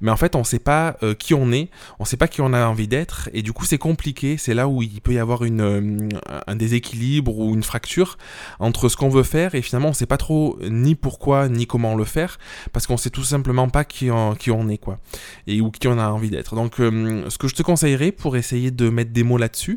mais 0.00 0.10
en 0.10 0.16
fait, 0.16 0.34
on 0.34 0.44
sait 0.44 0.58
pas 0.58 0.96
euh, 1.02 1.14
qui 1.14 1.34
on 1.34 1.52
est, 1.52 1.70
on 1.98 2.04
sait 2.04 2.16
pas 2.16 2.28
qui 2.28 2.40
on 2.40 2.52
a 2.52 2.66
envie 2.66 2.88
d'être, 2.88 3.28
et 3.32 3.42
du 3.42 3.52
coup, 3.52 3.64
c'est 3.64 3.78
compliqué. 3.78 4.36
C'est 4.38 4.54
là 4.54 4.68
où 4.68 4.82
il 4.82 5.00
peut 5.00 5.12
y 5.12 5.18
avoir 5.18 5.44
une, 5.44 6.08
un 6.46 6.56
déséquilibre 6.56 7.38
ou 7.38 7.54
une 7.54 7.62
fracture 7.62 8.18
entre 8.58 8.88
ce 8.88 8.96
qu'on 8.96 9.08
veut 9.08 9.22
faire 9.22 9.54
et 9.54 9.62
finalement, 9.62 9.90
on 9.90 9.92
sait 9.92 10.06
pas 10.06 10.16
trop 10.16 10.58
ni 10.68 10.94
pourquoi 10.94 11.48
ni 11.48 11.66
comment 11.66 11.94
le 11.94 12.04
faire, 12.04 12.38
parce 12.72 12.86
qu'on 12.86 12.96
sait 12.96 13.10
tout 13.10 13.24
simplement 13.24 13.68
pas 13.68 13.84
qui 13.84 14.10
on, 14.10 14.34
qui 14.34 14.50
on 14.50 14.68
est, 14.68 14.78
quoi, 14.78 14.98
et 15.46 15.60
ou 15.60 15.70
qui 15.70 15.88
on 15.88 15.98
a 15.98 16.08
envie 16.08 16.30
d'être. 16.30 16.54
Donc, 16.54 16.74
ce 16.76 17.38
que 17.38 17.48
je 17.48 17.54
te 17.54 17.62
conseillerais 17.62 18.12
pour 18.12 18.36
essayer 18.36 18.70
de 18.70 18.88
mettre 18.88 19.12
des 19.12 19.22
mots 19.22 19.38
là-dessus, 19.38 19.75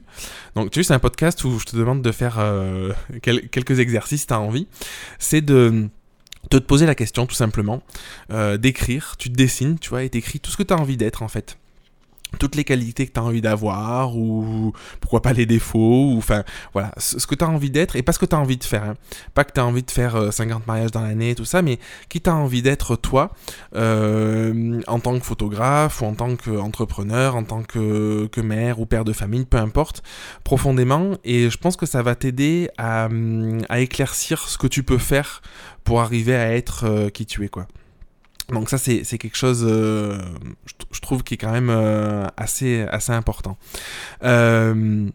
donc, 0.55 0.71
tu 0.71 0.79
sais, 0.79 0.87
c'est 0.87 0.93
un 0.93 0.99
podcast 0.99 1.43
où 1.43 1.59
je 1.59 1.65
te 1.65 1.75
demande 1.75 2.01
de 2.01 2.11
faire 2.11 2.37
euh, 2.39 2.91
quelques 3.21 3.79
exercices 3.79 4.21
si 4.21 4.27
tu 4.27 4.33
as 4.33 4.39
envie. 4.39 4.67
C'est 5.19 5.41
de 5.41 5.89
te 6.49 6.57
poser 6.57 6.85
la 6.85 6.95
question 6.95 7.25
tout 7.25 7.35
simplement, 7.35 7.83
euh, 8.31 8.57
d'écrire, 8.57 9.15
tu 9.19 9.29
te 9.29 9.35
dessines, 9.35 9.77
tu 9.77 9.89
vois, 9.89 10.03
et 10.03 10.09
t'écris 10.09 10.39
tout 10.39 10.49
ce 10.51 10.57
que 10.57 10.63
tu 10.63 10.73
as 10.73 10.77
envie 10.77 10.97
d'être 10.97 11.21
en 11.21 11.27
fait 11.27 11.58
toutes 12.38 12.55
les 12.55 12.63
qualités 12.63 13.07
que 13.07 13.13
tu 13.13 13.19
as 13.19 13.24
envie 13.24 13.41
d'avoir 13.41 14.15
ou 14.15 14.74
pourquoi 15.01 15.21
pas 15.21 15.33
les 15.33 15.45
défauts 15.45 16.12
ou 16.12 16.17
enfin 16.17 16.43
voilà 16.74 16.91
ce 16.98 17.25
que 17.25 17.36
tu 17.36 17.43
as 17.43 17.50
envie 17.50 17.71
d'être 17.71 17.95
et 17.95 18.03
pas 18.03 18.12
ce 18.12 18.19
que 18.19 18.25
tu 18.25 18.36
as 18.36 18.39
envie 18.39 18.57
de 18.57 18.63
faire 18.63 18.83
hein. 18.83 18.93
pas 19.33 19.43
que 19.43 19.53
tu 19.53 19.59
as 19.59 19.65
envie 19.65 19.83
de 19.83 19.91
faire 19.91 20.31
50 20.31 20.62
euh, 20.62 20.65
mariages 20.67 20.91
dans 20.91 21.01
l'année 21.01 21.33
tout 21.33 21.45
ça 21.45 21.62
mais 21.62 21.79
qui 22.07 22.21
tu 22.21 22.29
as 22.29 22.36
envie 22.36 22.62
d'être 22.62 22.95
toi 22.95 23.31
euh, 23.75 24.81
en 24.88 25.00
tant 25.00 25.17
que 25.17 25.25
photographe 25.25 26.01
ou 26.01 26.05
en 26.05 26.13
tant 26.13 26.36
qu'entrepreneur 26.36 27.36
en 27.36 27.43
tant 27.43 27.63
que, 27.63 28.29
mère 28.39 28.79
ou 28.79 28.86
père 28.86 29.03
de 29.03 29.12
famille 29.12 29.45
peu 29.45 29.57
importe 29.57 30.01
profondément 30.43 31.17
et 31.25 31.50
je 31.50 31.57
pense 31.57 31.75
que 31.75 31.86
ça 31.86 32.01
va 32.01 32.15
t'aider 32.15 32.69
à, 32.77 33.09
à 33.67 33.79
éclaircir 33.79 34.48
ce 34.48 34.57
que 34.57 34.67
tu 34.67 34.83
peux 34.83 34.98
faire 34.98 35.41
pour 35.83 36.01
arriver 36.01 36.36
à 36.36 36.53
être 36.53 36.86
euh, 36.86 37.09
qui 37.09 37.25
tu 37.25 37.43
es 37.43 37.50
quoi 37.50 37.67
donc 38.51 38.69
ça 38.69 38.77
c'est 38.77 39.03
quelque 39.17 39.37
chose, 39.37 39.65
euh, 39.67 40.17
je, 40.91 40.99
trouve, 41.01 41.23
qui 41.23 41.35
est 41.35 41.37
quand 41.37 41.51
même 41.51 41.69
euh, 41.69 42.25
assez, 42.37 42.85
assez 42.89 43.11
important. 43.11 43.57
Euh, 44.23 45.07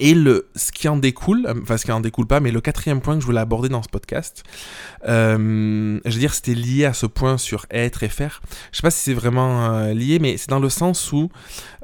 et 0.00 0.14
le, 0.14 0.48
ce 0.54 0.70
qui 0.70 0.86
en 0.86 0.98
découle, 0.98 1.48
enfin 1.62 1.78
ce 1.78 1.84
qui 1.84 1.92
en 1.92 2.00
découle 2.00 2.26
pas, 2.26 2.40
mais 2.40 2.50
le 2.50 2.60
quatrième 2.60 3.00
point 3.00 3.14
que 3.14 3.20
je 3.20 3.26
voulais 3.26 3.40
aborder 3.40 3.70
dans 3.70 3.82
ce 3.82 3.88
podcast, 3.88 4.44
je 5.02 6.00
veux 6.04 6.18
dire 6.18 6.34
c'était 6.34 6.54
lié 6.54 6.84
à 6.84 6.92
ce 6.92 7.06
point 7.06 7.38
sur 7.38 7.64
être 7.70 8.02
et 8.02 8.10
faire. 8.10 8.42
Je 8.70 8.76
sais 8.76 8.82
pas 8.82 8.90
si 8.90 9.00
c'est 9.00 9.14
vraiment 9.14 9.86
lié, 9.94 10.18
mais 10.18 10.36
c'est 10.36 10.50
dans 10.50 10.60
le 10.60 10.68
sens 10.68 11.10
où 11.12 11.30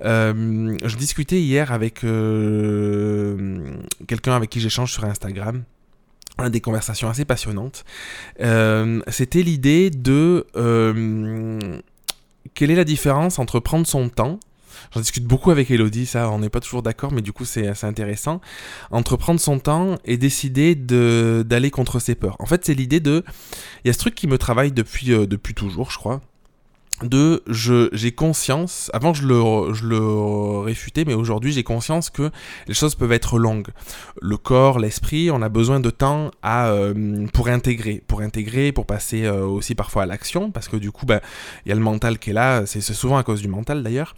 je 0.02 0.96
discutais 0.96 1.40
hier 1.40 1.72
avec 1.72 2.00
quelqu'un 4.06 4.36
avec 4.36 4.50
qui 4.50 4.60
j'échange 4.60 4.92
sur 4.92 5.04
Instagram 5.04 5.64
des 6.50 6.60
conversations 6.60 7.08
assez 7.08 7.24
passionnantes. 7.24 7.84
C'était 8.38 9.42
l'idée 9.42 9.90
de 9.90 10.46
quelle 12.54 12.70
est 12.70 12.76
la 12.76 12.84
différence 12.84 13.38
entre 13.38 13.60
prendre 13.60 13.86
son 13.86 14.08
temps 14.08 14.38
J'en 14.92 15.00
discute 15.00 15.24
beaucoup 15.24 15.50
avec 15.50 15.70
Elodie, 15.70 16.06
ça, 16.06 16.30
on 16.30 16.38
n'est 16.38 16.48
pas 16.48 16.60
toujours 16.60 16.82
d'accord, 16.82 17.12
mais 17.12 17.22
du 17.22 17.32
coup, 17.32 17.44
c'est 17.44 17.66
assez 17.66 17.86
intéressant. 17.86 18.40
Entre 18.90 19.16
prendre 19.16 19.40
son 19.40 19.58
temps 19.58 19.96
et 20.04 20.16
décider 20.16 20.74
d'aller 20.74 21.70
contre 21.70 21.98
ses 21.98 22.14
peurs. 22.14 22.36
En 22.38 22.46
fait, 22.46 22.64
c'est 22.64 22.74
l'idée 22.74 23.00
de. 23.00 23.24
Il 23.84 23.88
y 23.88 23.90
a 23.90 23.92
ce 23.92 23.98
truc 23.98 24.14
qui 24.14 24.26
me 24.26 24.38
travaille 24.38 24.72
depuis, 24.72 25.12
euh, 25.12 25.26
depuis 25.26 25.54
toujours, 25.54 25.90
je 25.90 25.98
crois 25.98 26.20
de 27.02 27.42
j'ai 27.48 28.12
conscience, 28.12 28.90
avant 28.94 29.14
je 29.14 29.26
le, 29.26 29.74
je 29.74 29.84
le 29.84 30.60
réfutais, 30.60 31.04
mais 31.04 31.14
aujourd'hui 31.14 31.52
j'ai 31.52 31.64
conscience 31.64 32.08
que 32.08 32.30
les 32.68 32.74
choses 32.74 32.94
peuvent 32.94 33.12
être 33.12 33.38
longues. 33.38 33.68
Le 34.22 34.36
corps, 34.36 34.78
l'esprit, 34.78 35.30
on 35.30 35.42
a 35.42 35.48
besoin 35.48 35.80
de 35.80 35.90
temps 35.90 36.30
à, 36.42 36.68
euh, 36.68 37.26
pour 37.32 37.48
intégrer, 37.48 38.02
pour 38.06 38.20
intégrer, 38.20 38.70
pour 38.70 38.86
passer 38.86 39.24
euh, 39.24 39.44
aussi 39.44 39.74
parfois 39.74 40.04
à 40.04 40.06
l'action, 40.06 40.52
parce 40.52 40.68
que 40.68 40.76
du 40.76 40.92
coup, 40.92 41.04
ben, 41.04 41.20
il 41.66 41.70
y 41.70 41.72
a 41.72 41.74
le 41.74 41.80
mental 41.80 42.18
qui 42.18 42.30
est 42.30 42.34
là, 42.34 42.64
c'est 42.64 42.80
souvent 42.80 43.16
à 43.16 43.24
cause 43.24 43.42
du 43.42 43.48
mental 43.48 43.82
d'ailleurs. 43.82 44.14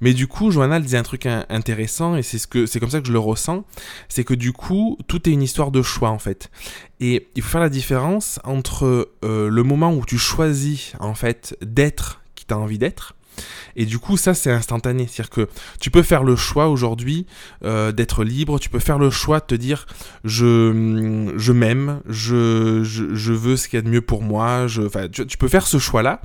Mais 0.00 0.14
du 0.14 0.28
coup, 0.28 0.52
Johanna 0.52 0.78
disait 0.78 0.98
un 0.98 1.02
truc 1.02 1.26
intéressant, 1.26 2.16
et 2.16 2.22
c'est 2.22 2.38
ce 2.38 2.46
que 2.46 2.66
c'est 2.66 2.78
comme 2.78 2.90
ça 2.90 3.00
que 3.00 3.08
je 3.08 3.12
le 3.12 3.18
ressens, 3.18 3.64
c'est 4.08 4.24
que 4.24 4.34
du 4.34 4.52
coup, 4.52 4.96
tout 5.08 5.28
est 5.28 5.32
une 5.32 5.42
histoire 5.42 5.72
de 5.72 5.82
choix 5.82 6.10
en 6.10 6.18
fait. 6.18 6.50
Et 7.00 7.28
il 7.34 7.42
faut 7.42 7.48
faire 7.48 7.60
la 7.60 7.70
différence 7.70 8.38
entre 8.44 9.10
euh, 9.24 9.48
le 9.48 9.62
moment 9.62 9.92
où 9.92 10.04
tu 10.04 10.18
choisis 10.18 10.92
en 11.00 11.14
fait 11.14 11.56
d'être 11.62 12.20
envie 12.56 12.78
d'être. 12.78 13.14
Et 13.76 13.86
du 13.86 13.98
coup, 13.98 14.16
ça, 14.16 14.34
c'est 14.34 14.50
instantané. 14.50 15.06
C'est-à-dire 15.06 15.30
que 15.30 15.48
tu 15.80 15.90
peux 15.90 16.02
faire 16.02 16.24
le 16.24 16.36
choix 16.36 16.68
aujourd'hui 16.68 17.26
euh, 17.64 17.92
d'être 17.92 18.24
libre, 18.24 18.58
tu 18.58 18.68
peux 18.68 18.78
faire 18.78 18.98
le 18.98 19.10
choix 19.10 19.40
de 19.40 19.46
te 19.46 19.54
dire 19.54 19.86
je, 20.24 20.72
m'aime, 21.52 22.00
je, 22.08 23.32
veux 23.32 23.56
ce 23.56 23.68
qu'il 23.68 23.78
y 23.78 23.80
a 23.80 23.82
de 23.82 23.88
mieux 23.88 24.02
pour 24.02 24.22
moi. 24.22 24.66
Tu 25.12 25.36
peux 25.38 25.48
faire 25.48 25.66
ce 25.66 25.78
choix-là. 25.78 26.20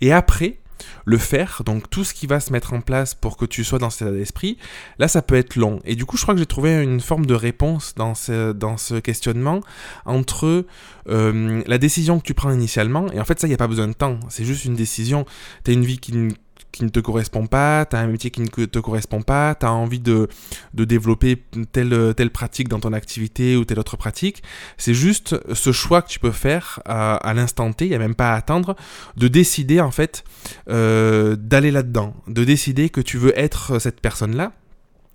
Et 0.00 0.12
après, 0.12 0.58
le 1.04 1.18
faire, 1.18 1.62
donc 1.64 1.88
tout 1.90 2.04
ce 2.04 2.14
qui 2.14 2.26
va 2.26 2.40
se 2.40 2.52
mettre 2.52 2.72
en 2.72 2.80
place 2.80 3.14
pour 3.14 3.36
que 3.36 3.44
tu 3.44 3.64
sois 3.64 3.78
dans 3.78 3.90
cet 3.90 4.02
état 4.02 4.16
d'esprit, 4.16 4.58
là 4.98 5.08
ça 5.08 5.22
peut 5.22 5.36
être 5.36 5.56
long. 5.56 5.80
Et 5.84 5.96
du 5.96 6.04
coup 6.04 6.16
je 6.16 6.22
crois 6.22 6.34
que 6.34 6.40
j'ai 6.40 6.46
trouvé 6.46 6.82
une 6.82 7.00
forme 7.00 7.26
de 7.26 7.34
réponse 7.34 7.94
dans 7.96 8.14
ce, 8.14 8.52
dans 8.52 8.76
ce 8.76 8.94
questionnement 8.94 9.60
entre 10.04 10.66
euh, 11.08 11.62
la 11.66 11.78
décision 11.78 12.18
que 12.18 12.24
tu 12.24 12.34
prends 12.34 12.52
initialement, 12.52 13.10
et 13.12 13.20
en 13.20 13.24
fait 13.24 13.40
ça 13.40 13.46
il 13.46 13.50
n'y 13.50 13.54
a 13.54 13.58
pas 13.58 13.68
besoin 13.68 13.88
de 13.88 13.92
temps, 13.92 14.20
c'est 14.28 14.44
juste 14.44 14.64
une 14.64 14.74
décision, 14.74 15.24
tu 15.64 15.70
as 15.70 15.74
une 15.74 15.84
vie 15.84 15.98
qui 15.98 16.12
qui 16.72 16.84
ne 16.84 16.88
te 16.88 17.00
correspond 17.00 17.46
pas, 17.46 17.86
tu 17.86 17.96
as 17.96 18.00
un 18.00 18.06
métier 18.06 18.30
qui 18.30 18.40
ne 18.42 18.46
te 18.46 18.78
correspond 18.78 19.22
pas, 19.22 19.54
tu 19.54 19.66
as 19.66 19.72
envie 19.72 20.00
de, 20.00 20.28
de 20.74 20.84
développer 20.84 21.42
telle, 21.72 22.14
telle 22.14 22.30
pratique 22.30 22.68
dans 22.68 22.80
ton 22.80 22.92
activité 22.92 23.56
ou 23.56 23.64
telle 23.64 23.78
autre 23.78 23.96
pratique. 23.96 24.42
C'est 24.76 24.94
juste 24.94 25.36
ce 25.52 25.72
choix 25.72 26.02
que 26.02 26.08
tu 26.08 26.18
peux 26.18 26.30
faire 26.32 26.80
à, 26.84 27.16
à 27.16 27.34
l'instant 27.34 27.72
T, 27.72 27.86
il 27.86 27.88
n'y 27.88 27.94
a 27.94 27.98
même 27.98 28.14
pas 28.14 28.32
à 28.32 28.36
attendre, 28.36 28.76
de 29.16 29.28
décider 29.28 29.80
en 29.80 29.90
fait 29.90 30.24
euh, 30.68 31.36
d'aller 31.36 31.70
là-dedans, 31.70 32.14
de 32.26 32.44
décider 32.44 32.88
que 32.88 33.00
tu 33.00 33.18
veux 33.18 33.38
être 33.38 33.78
cette 33.78 34.00
personne-là 34.00 34.52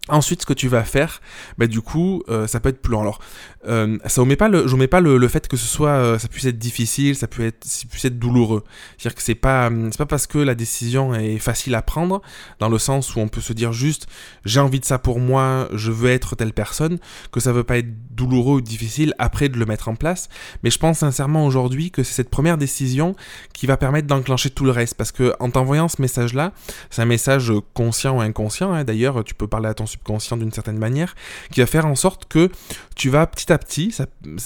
Ensuite, 0.08 0.42
ce 0.42 0.46
que 0.46 0.54
tu 0.54 0.68
vas 0.68 0.84
faire, 0.84 1.20
bah, 1.58 1.66
du 1.66 1.82
coup, 1.82 2.22
euh, 2.30 2.46
ça 2.46 2.60
peut 2.60 2.70
être 2.70 2.82
plus 2.82 2.92
long. 2.92 3.02
Alors, 3.02 3.20
euh, 3.68 3.98
ça 4.06 4.22
omet 4.22 4.36
pas 4.36 4.50
le, 4.50 4.68
je 4.68 4.86
pas 4.86 5.02
le, 5.02 5.28
fait 5.28 5.48
que 5.48 5.58
ce 5.58 5.66
soit, 5.66 5.90
euh, 5.90 6.20
ça 6.20 6.28
puisse 6.28 6.46
être 6.46 6.60
difficile, 6.60 7.16
ça 7.16 7.28
peut 7.28 7.44
être, 7.44 7.64
ça 7.64 7.88
puisse 7.90 8.06
être 8.06 8.20
douloureux. 8.20 8.64
C'est-à-dire 8.98 9.16
que 9.16 9.24
c'est 9.24 9.34
pas, 9.34 9.72
c'est 9.90 9.98
pas 9.98 10.06
parce 10.06 10.28
que 10.28 10.38
la 10.38 10.54
décision 10.54 11.16
est 11.16 11.40
facile 11.40 11.74
à 11.74 11.82
prendre, 11.82 12.22
dans 12.60 12.70
le 12.70 12.78
sens 12.78 13.16
où 13.16 13.20
on 13.20 13.28
peut 13.28 13.42
se 13.42 13.54
dire 13.54 13.74
juste, 13.74 14.06
j'ai 14.46 14.60
envie 14.60 14.80
de 14.80 14.86
ça 14.86 15.00
pour 15.00 15.20
moi, 15.20 15.68
je 15.74 15.92
veux 15.92 16.12
être 16.12 16.36
telle 16.36 16.54
personne, 16.54 17.00
que 17.32 17.40
ça 17.40 17.52
veut 17.52 17.64
pas 17.64 17.80
être 17.80 17.90
douloureux 18.14 18.58
ou 18.58 18.62
difficile 18.62 19.16
après 19.18 19.50
de 19.50 19.58
le 19.58 19.66
mettre 19.66 19.90
en 19.90 19.96
place. 19.96 20.30
Mais 20.62 20.70
je 20.70 20.78
pense 20.78 21.00
sincèrement 21.00 21.48
aujourd'hui 21.48 21.90
que 21.90 22.04
c'est 22.04 22.14
cette 22.14 22.30
première 22.30 22.60
décision 22.60 23.16
qui 23.54 23.66
va 23.66 23.78
permettre 23.78 24.08
d'enclencher 24.08 24.52
tout 24.52 24.66
le 24.66 24.72
reste, 24.72 24.94
parce 24.94 25.12
que 25.12 25.34
en 25.40 25.50
t'envoyant 25.50 25.88
ce 25.88 26.00
message-là, 26.00 26.52
c'est 26.92 27.02
un 27.02 27.06
message 27.06 27.52
conscient 27.74 28.18
ou 28.18 28.22
inconscient. 28.22 28.72
Hein. 28.72 28.84
D'ailleurs, 28.84 29.24
tu 29.24 29.34
peux 29.34 29.48
parler 29.48 29.68
à 29.68 29.74
ton 29.74 29.88
subconscient 29.96 30.38
d'une 30.38 30.52
certaine 30.52 30.78
manière, 30.78 31.16
qui 31.52 31.60
va 31.62 31.66
faire 31.66 31.86
en 31.86 31.96
sorte 31.96 32.25
que 32.28 32.50
tu 32.96 33.10
vas 33.10 33.25
petit 33.28 33.52
à 33.52 33.58
petit 33.58 33.96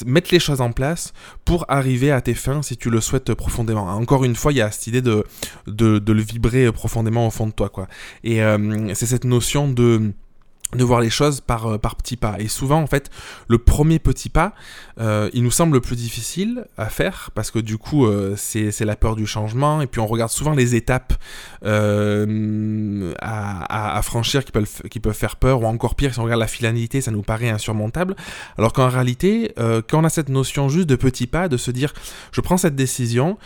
mettre 0.06 0.30
les 0.32 0.40
choses 0.40 0.62
en 0.62 0.72
place 0.72 1.14
pour 1.46 1.66
arriver 1.68 2.12
à 2.12 2.22
tes 2.22 2.34
fins 2.34 2.62
si 2.62 2.78
tu 2.78 2.90
le 2.90 3.02
souhaites 3.02 3.34
profondément. 3.34 3.88
Encore 3.88 4.24
une 4.24 4.36
fois, 4.36 4.52
il 4.52 4.58
y 4.58 4.62
a 4.62 4.72
cette 4.72 4.88
idée 4.88 5.02
de, 5.02 5.26
de, 5.68 6.14
le 6.14 6.22
vibrer 6.22 6.72
profondément 6.72 7.28
au 7.28 7.32
fond 7.32 7.48
de 7.48 7.52
toi. 7.52 7.70
Quoi. 7.70 7.88
Et 8.24 8.42
euh, 8.42 8.94
c'est 8.96 9.06
cette 9.06 9.26
notion 9.26 9.70
de 9.70 10.14
de 10.76 10.84
voir 10.84 11.02
les 11.02 11.10
choses 11.10 11.42
par, 11.42 11.66
euh, 11.66 11.78
par 11.80 11.96
petits 11.96 12.16
pas. 12.16 12.36
Et 12.40 12.48
souvent, 12.48 12.80
en 12.80 12.86
fait, 12.86 13.10
le 13.48 13.58
premier 13.58 13.98
petit 13.98 14.30
pas, 14.30 14.54
euh, 15.00 15.30
il 15.34 15.42
nous 15.44 15.50
semble 15.52 15.74
le 15.74 15.82
plus 15.82 15.96
difficile 15.96 16.66
à 16.78 16.86
faire, 16.90 17.32
parce 17.34 17.50
que 17.50 17.58
du 17.58 17.80
coup, 17.80 18.06
euh, 18.06 18.36
c'est 18.38 18.86
la 18.86 18.96
peur 18.96 19.16
du 19.16 19.26
changement, 19.26 19.82
et 19.82 19.88
puis 19.88 20.00
on 20.00 20.06
regarde 20.06 20.30
souvent 20.30 20.54
les 20.54 20.76
étapes 20.76 21.14
à, 21.64 22.26
franchir 24.04 24.46
qui 24.46 24.52
peuvent, 24.52 24.82
qui 24.90 25.00
peuvent 25.00 25.16
faire 25.16 25.38
peur, 25.38 25.62
ou 25.62 25.66
encore 25.66 25.96
pire, 25.96 26.14
si 26.14 26.20
on 26.20 26.24
regarde 26.24 26.40
la 26.40 26.48
finalité, 26.48 27.02
ça 27.02 27.10
nous 27.12 27.24
paraît 27.24 27.50
insurmontable, 27.50 28.16
alors 28.58 28.74
qu'en 28.74 28.90
réalité, 28.90 29.54
quand 29.58 30.02
on 30.02 30.04
a 30.04 30.10
cette 30.10 30.30
notion 30.30 30.70
juste 30.70 30.88
de 30.88 30.96
petit 30.96 31.28
pas, 31.28 31.48
de 31.48 31.58
se 31.58 31.72
dire, 31.72 31.94
je 32.32 32.42
prends 32.42 32.58
cette 32.58 32.76
décision, 32.76 33.38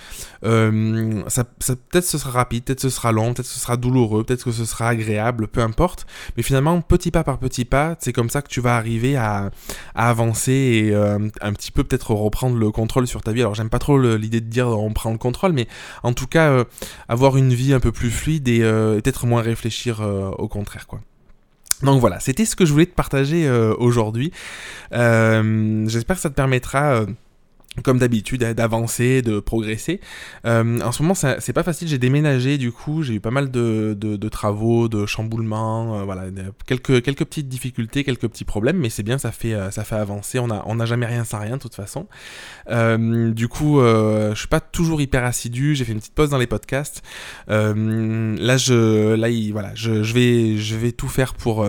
ça 0.43 1.43
peut-être 1.43 2.05
ce 2.05 2.17
sera 2.17 2.31
rapide, 2.31 2.63
peut-être 2.65 2.81
ce 2.81 2.89
sera 2.89 3.11
long, 3.11 3.33
peut-être 3.33 3.47
ce 3.47 3.59
sera 3.59 3.77
douloureux, 3.77 4.23
peut-être 4.23 4.43
que 4.43 4.51
ce 4.51 4.65
sera 4.65 4.89
agréable, 4.89 5.47
peu 5.47 5.61
importe, 5.61 6.05
mais 6.37 6.43
finalement, 6.43 6.81
petit 6.81 7.12
pas 7.13 7.23
par 7.23 7.37
petit 7.37 7.63
pas, 7.63 7.95
c'est 7.99 8.11
comme 8.11 8.29
ça 8.29 8.41
que 8.41 8.49
tu 8.49 8.59
vas 8.59 8.75
arriver 8.75 9.15
à, 9.15 9.51
avancer 9.95 10.51
et 10.51 10.91
euh, 10.93 11.19
un 11.41 11.53
petit 11.53 11.71
peu 11.71 11.83
peut-être 11.83 12.11
reprendre 12.11 12.57
le 12.57 12.71
contrôle 12.71 13.07
sur 13.07 13.21
ta 13.21 13.31
vie. 13.31 13.41
Alors 13.41 13.55
j'aime 13.55 13.69
pas 13.69 13.79
trop 13.79 13.97
l'idée 13.97 14.41
de 14.41 14.49
dire 14.49 14.67
on 14.67 14.91
prend 14.91 15.11
le 15.11 15.17
contrôle, 15.17 15.53
mais 15.53 15.67
en 16.01 16.13
tout 16.13 16.27
cas 16.27 16.49
euh, 16.49 16.63
avoir 17.07 17.37
une 17.37 17.53
vie 17.53 17.73
un 17.73 17.79
peu 17.79 17.91
plus 17.91 18.09
fluide 18.09 18.47
et 18.49 18.61
euh, 18.63 18.99
peut-être 18.99 19.25
moins 19.27 19.41
réfléchir 19.41 20.01
au 20.37 20.47
contraire 20.47 20.87
quoi. 20.87 20.99
Donc 21.83 21.99
voilà, 21.99 22.19
c'était 22.19 22.45
ce 22.45 22.55
que 22.55 22.65
je 22.65 22.71
voulais 22.71 22.85
te 22.85 22.95
partager 22.95 23.49
aujourd'hui. 23.77 24.31
J'espère 24.91 26.15
que 26.15 26.21
ça 26.21 26.29
te 26.29 26.35
permettra 26.35 27.05
comme 27.81 27.97
d'habitude, 27.97 28.43
d'avancer, 28.43 29.21
de 29.21 29.39
progresser. 29.39 29.99
Euh, 30.45 30.79
en 30.81 30.91
ce 30.91 31.01
moment, 31.01 31.15
c'est 31.15 31.53
pas 31.53 31.63
facile. 31.63 31.87
J'ai 31.87 31.97
déménagé, 31.97 32.57
du 32.57 32.71
coup, 32.71 33.01
j'ai 33.01 33.15
eu 33.15 33.19
pas 33.19 33.31
mal 33.31 33.49
de, 33.49 34.29
travaux, 34.29 34.87
de 34.87 35.05
chamboulements, 35.05 35.99
euh, 35.99 36.03
voilà, 36.03 36.25
quelques, 36.67 37.01
petites 37.25 37.47
difficultés, 37.47 38.03
quelques 38.03 38.27
petits 38.27 38.45
problèmes, 38.45 38.77
mais 38.77 38.89
c'est 38.89 39.03
bien, 39.03 39.17
ça 39.17 39.31
fait, 39.31 39.53
euh, 39.53 39.71
ça 39.71 39.83
fait 39.83 39.95
avancer. 39.95 40.39
On 40.39 40.47
n'a 40.75 40.85
jamais 40.85 41.05
rien 41.05 41.23
sans 41.23 41.39
rien, 41.39 41.57
de 41.57 41.61
toute 41.61 41.75
façon. 41.75 42.07
du 42.69 43.47
coup, 43.47 43.79
je 43.81 44.33
suis 44.35 44.47
pas 44.47 44.59
toujours 44.59 45.01
hyper 45.01 45.23
assidu. 45.23 45.75
J'ai 45.75 45.85
fait 45.85 45.93
une 45.93 45.99
petite 45.99 46.13
pause 46.13 46.29
dans 46.29 46.37
les 46.37 46.47
podcasts. 46.47 47.01
là, 47.47 48.57
je, 48.57 49.15
là, 49.15 49.27
voilà, 49.51 49.71
je, 49.73 49.91
vais, 50.13 50.57
je 50.57 50.75
vais 50.75 50.91
tout 50.91 51.07
faire 51.07 51.33
pour 51.33 51.65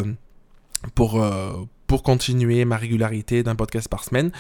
pour, 0.95 1.25
pour 1.95 2.03
continuer 2.03 2.65
ma 2.65 2.77
régularité 2.77 3.45
d'un 3.45 3.55
podcast 3.55 3.89
par 3.89 4.03
semaine. 4.03 4.33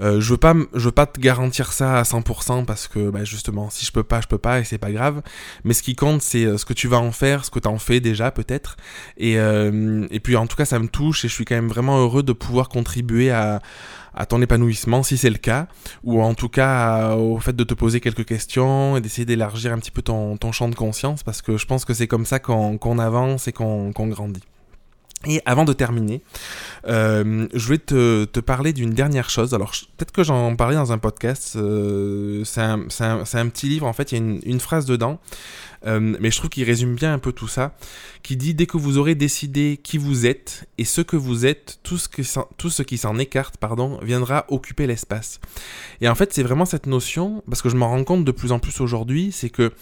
Euh, 0.00 0.20
je 0.20 0.30
veux 0.30 0.36
pas, 0.36 0.54
veux 0.72 0.92
pas 0.92 1.06
te 1.06 1.18
garantir 1.18 1.72
ça 1.72 1.98
à 1.98 2.04
100% 2.04 2.64
parce 2.64 2.86
que 2.86 3.10
bah, 3.10 3.24
justement, 3.24 3.70
si 3.70 3.84
je 3.84 3.90
peux 3.90 4.04
pas, 4.04 4.20
je 4.20 4.28
peux 4.28 4.38
pas 4.38 4.60
et 4.60 4.64
c'est 4.64 4.78
pas 4.78 4.92
grave. 4.92 5.20
Mais 5.64 5.74
ce 5.74 5.82
qui 5.82 5.96
compte, 5.96 6.22
c'est 6.22 6.44
euh, 6.44 6.58
ce 6.58 6.64
que 6.64 6.74
tu 6.74 6.86
vas 6.86 7.00
en 7.00 7.10
faire, 7.10 7.44
ce 7.44 7.50
que 7.50 7.58
tu 7.58 7.66
en 7.66 7.78
fais 7.78 7.98
déjà 7.98 8.30
peut-être. 8.30 8.76
Et, 9.16 9.36
euh, 9.36 10.06
et 10.12 10.20
puis 10.20 10.36
en 10.36 10.46
tout 10.46 10.54
cas, 10.54 10.64
ça 10.64 10.78
me 10.78 10.86
touche 10.86 11.24
et 11.24 11.28
je 11.28 11.34
suis 11.34 11.44
quand 11.44 11.56
même 11.56 11.66
vraiment 11.66 11.98
heureux 11.98 12.22
de 12.22 12.32
pouvoir 12.32 12.68
contribuer 12.68 13.32
à, 13.32 13.60
ton 14.28 14.40
épanouissement 14.40 15.02
si 15.02 15.16
c'est 15.16 15.30
le 15.30 15.38
cas, 15.38 15.66
ou 16.04 16.22
en 16.22 16.34
tout 16.34 16.50
cas 16.50 17.16
au 17.16 17.40
fait 17.40 17.56
de 17.56 17.64
te 17.64 17.74
poser 17.74 17.98
quelques 17.98 18.26
questions 18.26 18.96
et 18.96 19.00
d'essayer 19.00 19.24
d'élargir 19.24 19.72
un 19.72 19.78
petit 19.78 19.90
peu 19.90 20.02
ton, 20.02 20.38
champ 20.52 20.68
de 20.68 20.76
conscience 20.76 21.24
parce 21.24 21.42
que 21.42 21.56
je 21.56 21.66
pense 21.66 21.84
que 21.84 21.94
c'est 21.94 22.06
comme 22.06 22.26
ça 22.26 22.38
qu'on 22.38 22.98
avance 23.00 23.48
et 23.48 23.52
qu'on 23.52 23.90
grandit. 23.90 24.44
Et 25.26 25.40
avant 25.46 25.64
de 25.64 25.72
terminer, 25.72 26.22
euh, 26.88 27.46
je 27.54 27.68
vais 27.68 27.78
te, 27.78 28.24
parler 28.40 28.72
d'une 28.72 28.90
dernière 28.90 29.30
chose. 29.30 29.54
Alors, 29.54 29.72
peut-être 29.96 30.12
que 30.12 30.24
j'en 30.24 30.56
parlais 30.56 30.76
dans 30.76 30.92
un 30.92 30.98
podcast. 30.98 31.54
Euh, 31.56 32.42
c'est 32.44 32.60
un, 32.60 33.48
petit 33.48 33.68
livre, 33.68 33.86
en 33.86 33.92
fait, 33.92 34.12
il 34.12 34.18
y 34.18 34.20
a 34.20 34.38
une 34.44 34.60
phrase 34.60 34.84
dedans. 34.86 35.20
Euh, 35.86 36.16
mais 36.20 36.30
je 36.30 36.36
trouve 36.36 36.50
qu'il 36.50 36.64
résume 36.64 36.94
bien 36.94 37.12
un 37.12 37.18
peu 37.18 37.32
tout 37.32 37.48
ça. 37.48 37.74
Qui 38.22 38.36
dit 38.36 38.54
Dès 38.54 38.66
que 38.66 38.76
vous 38.76 38.98
aurez 38.98 39.14
décidé 39.14 39.78
qui 39.82 39.98
vous 39.98 40.26
êtes 40.26 40.68
et 40.78 40.84
ce 40.84 41.00
que 41.00 41.16
vous 41.16 41.46
êtes, 41.46 41.80
tout 41.82 41.98
ce, 41.98 42.82
qui 42.82 42.98
s'en 42.98 43.18
écarte 43.18 43.56
pardon, 43.56 43.98
viendra 44.02 44.44
occuper 44.48 44.86
l'espace. 44.86 45.40
Et 46.00 46.08
en 46.08 46.14
fait, 46.14 46.32
c'est 46.32 46.42
vraiment 46.42 46.64
cette 46.64 46.86
notion, 46.86 47.42
parce 47.48 47.62
que 47.62 47.68
je 47.68 47.76
m'en 47.76 47.88
rends 47.88 48.04
compte 48.04 48.24
de 48.24 48.32
plus 48.32 48.52
en 48.52 48.58
plus 48.58 48.80
aujourd'hui, 48.80 49.32
c'est 49.32 49.50
que 49.50 49.72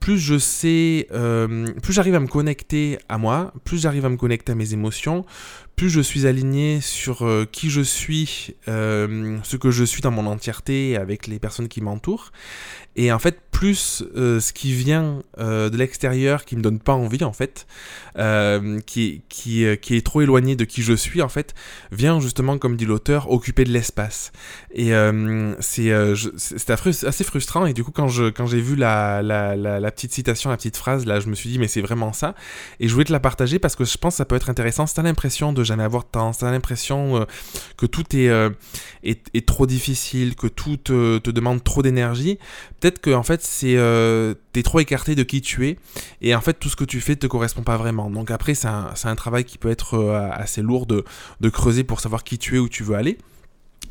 plus 0.00 0.18
je 0.18 0.38
sais, 0.38 1.08
euh, 1.12 1.72
plus 1.82 1.92
j'arrive 1.92 2.14
à 2.14 2.20
me 2.20 2.28
connecter 2.28 2.98
à 3.08 3.18
moi, 3.18 3.52
plus 3.64 3.82
j'arrive 3.82 4.04
à 4.04 4.08
me 4.08 4.16
connecter 4.16 4.52
à 4.52 4.54
mes 4.54 4.72
émotions, 4.72 5.24
plus 5.74 5.90
je 5.90 6.00
suis 6.00 6.26
aligné 6.26 6.80
sur 6.80 7.26
euh, 7.26 7.44
qui 7.50 7.68
je 7.68 7.80
suis, 7.80 8.54
ce 8.66 9.56
que 9.56 9.70
je 9.72 9.84
suis 9.84 10.00
dans 10.00 10.12
mon 10.12 10.26
entièreté 10.26 10.96
avec 10.96 11.26
les 11.26 11.40
personnes 11.40 11.66
qui 11.66 11.80
m'entourent, 11.80 12.30
et 12.98 13.12
en 13.12 13.18
fait, 13.18 13.40
plus 13.58 14.04
euh, 14.14 14.38
ce 14.38 14.52
qui 14.52 14.72
vient 14.72 15.18
de 15.36 15.76
l'extérieur 15.76 16.44
qui 16.44 16.54
me 16.56 16.62
donne 16.62 16.78
pas 16.78 16.92
envie, 16.92 17.24
en 17.24 17.32
fait, 17.32 17.66
qui, 18.86 19.22
qui, 19.28 19.64
qui, 19.80 19.96
est 19.96 20.06
trop 20.06 20.20
éloigné 20.22 20.54
de 20.54 20.64
qui 20.64 20.82
je 20.82 20.92
suis, 20.92 21.22
en 21.22 21.28
fait, 21.28 21.54
vient 21.90 22.20
justement, 22.20 22.56
comme 22.58 22.76
dit 22.76 22.84
l'auteur, 22.84 23.30
occuper 23.32 23.64
de 23.64 23.70
l'espace. 23.70 24.30
Et 24.72 24.92
c'est 25.58 25.92
assez 25.92 27.24
frustrant, 27.24 27.66
et 27.66 27.72
du 27.72 27.82
coup, 27.82 27.90
quand 27.90 28.06
j'ai 28.06 28.32
quand 28.32 28.46
vu 28.46 28.76
la, 28.76 29.22
la, 29.22 29.56
la, 29.56 29.90
petite 29.90 30.12
citation, 30.12 30.50
la 30.50 30.56
petite 30.56 30.76
phrase, 30.76 31.04
là, 31.04 31.18
je 31.18 31.28
me 31.28 31.34
suis 31.34 31.50
dit, 31.50 31.58
mais 31.58 31.68
c'est 31.68 31.80
vraiment 31.80 32.12
ça, 32.12 32.36
et 32.78 32.86
je 32.86 32.92
voulais 32.92 33.06
te 33.06 33.12
la 33.12 33.20
partager 33.20 33.58
parce 33.58 33.74
que 33.74 33.84
je 33.84 33.98
pense 33.98 34.14
que 34.14 34.18
ça 34.18 34.24
peut 34.24 34.36
être 34.36 34.50
intéressant. 34.50 34.86
Si 34.86 34.94
tu 34.94 35.00
as 35.00 35.02
l'impression 35.02 35.52
de 35.52 35.64
jamais 35.64 35.82
avoir 35.82 36.04
de 36.04 36.08
temps, 36.08 36.32
si 36.32 36.40
tu 36.40 36.44
as 36.44 36.50
l'impression 36.50 37.22
euh, 37.22 37.24
que 37.76 37.86
tout 37.86 38.04
euh, 38.14 38.50
est, 39.02 39.26
est, 39.34 39.46
trop 39.46 39.66
difficile, 39.66 40.36
que 40.36 40.46
tout 40.46 40.76
te, 40.76 41.18
demande 41.30 41.64
trop 41.64 41.82
d'énergie, 41.82 42.38
peut-être 42.80 43.00
que 43.00 43.10
en 43.10 43.22
fait 43.22 43.42
c'est 43.48 43.76
euh, 43.76 44.34
t'es 44.52 44.62
trop 44.62 44.80
écarté 44.80 45.14
de 45.14 45.22
qui 45.22 45.40
tu 45.40 45.66
es 45.66 45.78
et 46.20 46.34
en 46.34 46.40
fait 46.40 46.54
tout 46.54 46.68
ce 46.68 46.76
que 46.76 46.84
tu 46.84 47.00
fais 47.00 47.16
te 47.16 47.26
correspond 47.26 47.62
pas 47.62 47.76
vraiment. 47.76 48.10
Donc 48.10 48.30
après 48.30 48.54
c'est 48.54 48.68
un, 48.68 49.16
travail 49.16 49.44
qui 49.44 49.58
peut 49.58 49.70
être 49.70 49.98
assez 50.32 50.62
lourd 50.62 50.86
de, 50.86 51.04
de 51.40 51.48
creuser 51.48 51.82
pour 51.82 52.00
savoir 52.00 52.24
qui 52.24 52.38
tu 52.38 52.56
es, 52.56 52.58
où 52.58 52.68
tu 52.68 52.82
veux 52.82 52.94
aller. 52.94 53.18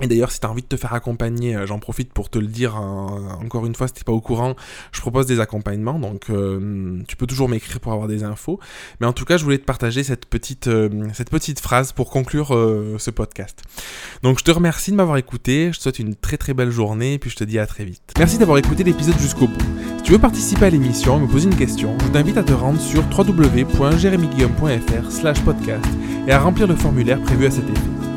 Et 0.01 0.07
d'ailleurs, 0.07 0.31
si 0.31 0.39
tu 0.39 0.45
as 0.45 0.49
envie 0.49 0.61
de 0.61 0.67
te 0.67 0.77
faire 0.77 0.93
accompagner, 0.93 1.55
euh, 1.55 1.65
j'en 1.65 1.79
profite 1.79 2.13
pour 2.13 2.29
te 2.29 2.37
le 2.37 2.47
dire 2.47 2.75
encore 2.75 3.65
une 3.65 3.75
fois, 3.75 3.87
si 3.87 3.93
tu 3.93 4.03
pas 4.03 4.11
au 4.11 4.21
courant, 4.21 4.55
je 4.91 5.01
propose 5.01 5.25
des 5.25 5.39
accompagnements, 5.39 5.99
donc 5.99 6.29
euh, 6.29 7.01
tu 7.07 7.15
peux 7.15 7.25
toujours 7.25 7.49
m'écrire 7.49 7.79
pour 7.79 7.93
avoir 7.93 8.07
des 8.07 8.23
infos. 8.23 8.59
Mais 8.99 9.07
en 9.07 9.13
tout 9.13 9.25
cas, 9.25 9.37
je 9.37 9.43
voulais 9.43 9.57
te 9.57 9.65
partager 9.65 10.03
cette 10.03 10.25
petite, 10.25 10.67
euh, 10.67 11.07
cette 11.13 11.29
petite 11.29 11.59
phrase 11.59 11.91
pour 11.91 12.09
conclure 12.09 12.47
ce 12.47 13.11
podcast. 13.11 13.63
Donc 14.23 14.39
je 14.39 14.43
te 14.43 14.51
remercie 14.51 14.91
de 14.91 14.95
m'avoir 14.95 15.17
écouté, 15.17 15.71
je 15.71 15.77
te 15.77 15.83
souhaite 15.83 15.99
une 15.99 16.15
très 16.15 16.37
très 16.37 16.53
belle 16.53 16.71
journée, 16.71 17.13
et 17.13 17.19
puis 17.19 17.29
je 17.29 17.35
te 17.35 17.43
dis 17.43 17.59
à 17.59 17.67
très 17.67 17.85
vite. 17.85 18.13
Merci 18.17 18.37
d'avoir 18.37 18.57
écouté 18.57 18.83
l'épisode 18.83 19.17
jusqu'au 19.19 19.47
bout. 19.47 19.61
Si 19.97 20.03
tu 20.03 20.11
veux 20.13 20.19
participer 20.19 20.65
à 20.65 20.69
l'émission 20.69 21.17
et 21.17 21.21
me 21.21 21.27
poser 21.27 21.49
une 21.49 21.55
question, 21.55 21.97
je 21.99 22.07
t'invite 22.07 22.37
à 22.37 22.43
te 22.43 22.53
rendre 22.53 22.79
sur 22.79 23.03
www.jeremyguillaume.fr 23.17 25.11
slash 25.11 25.41
podcast 25.41 25.85
et 26.27 26.31
à 26.31 26.39
remplir 26.39 26.67
le 26.67 26.75
formulaire 26.75 27.21
prévu 27.21 27.45
à 27.45 27.51
cet 27.51 27.69
effet. 27.69 28.16